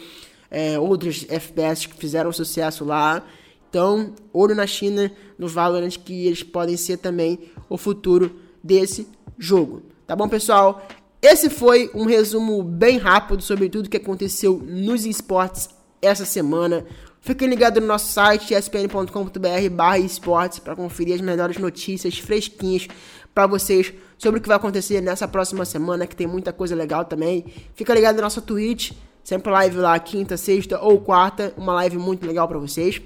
é, 0.50 0.78
outros 0.78 1.24
FPS 1.28 1.86
que 1.86 1.94
fizeram 1.94 2.32
sucesso 2.32 2.84
lá. 2.84 3.22
Então, 3.70 4.12
olho 4.33 4.54
na 4.54 4.66
China, 4.66 5.11
no 5.38 5.46
Valorant, 5.46 5.96
que 5.96 6.26
eles 6.26 6.42
podem 6.42 6.76
ser 6.76 6.96
também 6.96 7.38
o 7.68 7.78
futuro 7.78 8.35
desse 8.62 9.06
jogo. 9.38 9.83
Tá 10.06 10.16
bom, 10.16 10.28
pessoal? 10.28 10.87
Esse 11.22 11.48
foi 11.48 11.88
um 11.94 12.04
resumo 12.04 12.62
bem 12.64 12.98
rápido 12.98 13.42
sobre 13.42 13.68
tudo 13.68 13.88
que 13.88 13.96
aconteceu 13.96 14.61
nos 14.66 15.06
esportes 15.06 15.68
essa 16.02 16.24
semana. 16.24 16.85
Fiquem 17.20 17.48
ligados 17.48 17.80
no 17.80 17.87
nosso 17.87 18.11
site 18.11 18.54
espn.com.br 18.54 19.98
esportes 20.04 20.59
para 20.59 20.74
conferir 20.74 21.14
as 21.14 21.20
melhores 21.20 21.59
notícias 21.59 22.18
fresquinhas 22.18 22.88
para 23.33 23.46
vocês 23.46 23.92
sobre 24.18 24.40
o 24.40 24.42
que 24.42 24.48
vai 24.48 24.56
acontecer 24.56 25.00
nessa 25.00 25.28
próxima 25.28 25.64
semana, 25.64 26.06
que 26.06 26.16
tem 26.16 26.26
muita 26.26 26.52
coisa 26.52 26.74
legal 26.74 27.04
também. 27.04 27.44
Fica 27.74 27.94
ligado 27.94 28.16
no 28.16 28.22
nosso 28.22 28.42
Twitch, 28.42 28.92
sempre 29.22 29.52
live 29.52 29.76
lá 29.76 29.98
quinta, 29.98 30.37
sexta 30.37 30.80
ou 30.80 31.00
quarta, 31.00 31.52
uma 31.56 31.74
live 31.74 31.98
muito 31.98 32.26
legal 32.26 32.48
para 32.48 32.59
vocês. 32.59 33.00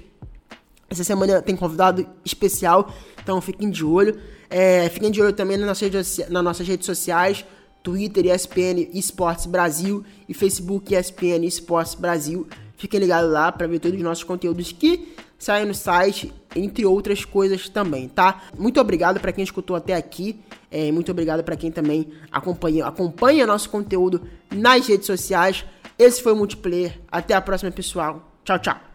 Essa 0.95 1.03
semana 1.03 1.41
tem 1.41 1.55
convidado 1.55 2.07
especial, 2.23 2.89
então 3.21 3.41
fiquem 3.41 3.69
de 3.69 3.83
olho. 3.83 4.17
É, 4.49 4.87
fiquem 4.89 5.11
de 5.11 5.21
olho 5.21 5.33
também 5.33 5.57
nas 5.57 5.67
nossas, 5.67 5.81
redes, 5.81 6.29
nas 6.29 6.43
nossas 6.43 6.65
redes 6.65 6.85
sociais, 6.85 7.43
Twitter 7.83 8.25
ESPN 8.25 8.89
Esportes 8.93 9.45
Brasil 9.45 10.05
e 10.27 10.33
Facebook 10.33 10.95
ESPN 10.95 11.45
Esportes 11.45 11.95
Brasil. 11.95 12.47
Fiquem 12.77 12.99
ligados 12.99 13.29
lá 13.29 13.51
para 13.51 13.67
ver 13.67 13.79
todos 13.79 13.97
os 13.97 14.03
nossos 14.03 14.23
conteúdos 14.23 14.71
que 14.71 15.15
saem 15.37 15.65
no 15.65 15.73
site, 15.73 16.33
entre 16.55 16.85
outras 16.85 17.25
coisas 17.25 17.67
também, 17.67 18.07
tá? 18.07 18.43
Muito 18.57 18.79
obrigado 18.79 19.19
para 19.19 19.33
quem 19.33 19.43
escutou 19.43 19.75
até 19.75 19.93
aqui. 19.93 20.39
É, 20.71 20.91
muito 20.91 21.11
obrigado 21.11 21.43
para 21.43 21.55
quem 21.55 21.71
também 21.71 22.07
acompanha, 22.31 22.85
acompanha 22.85 23.45
nosso 23.45 23.69
conteúdo 23.69 24.21
nas 24.49 24.87
redes 24.87 25.05
sociais. 25.05 25.65
Esse 25.99 26.21
foi 26.21 26.33
o 26.33 26.35
Multiplayer. 26.35 26.99
Até 27.11 27.33
a 27.33 27.41
próxima, 27.41 27.71
pessoal. 27.71 28.31
Tchau, 28.43 28.59
tchau. 28.59 28.94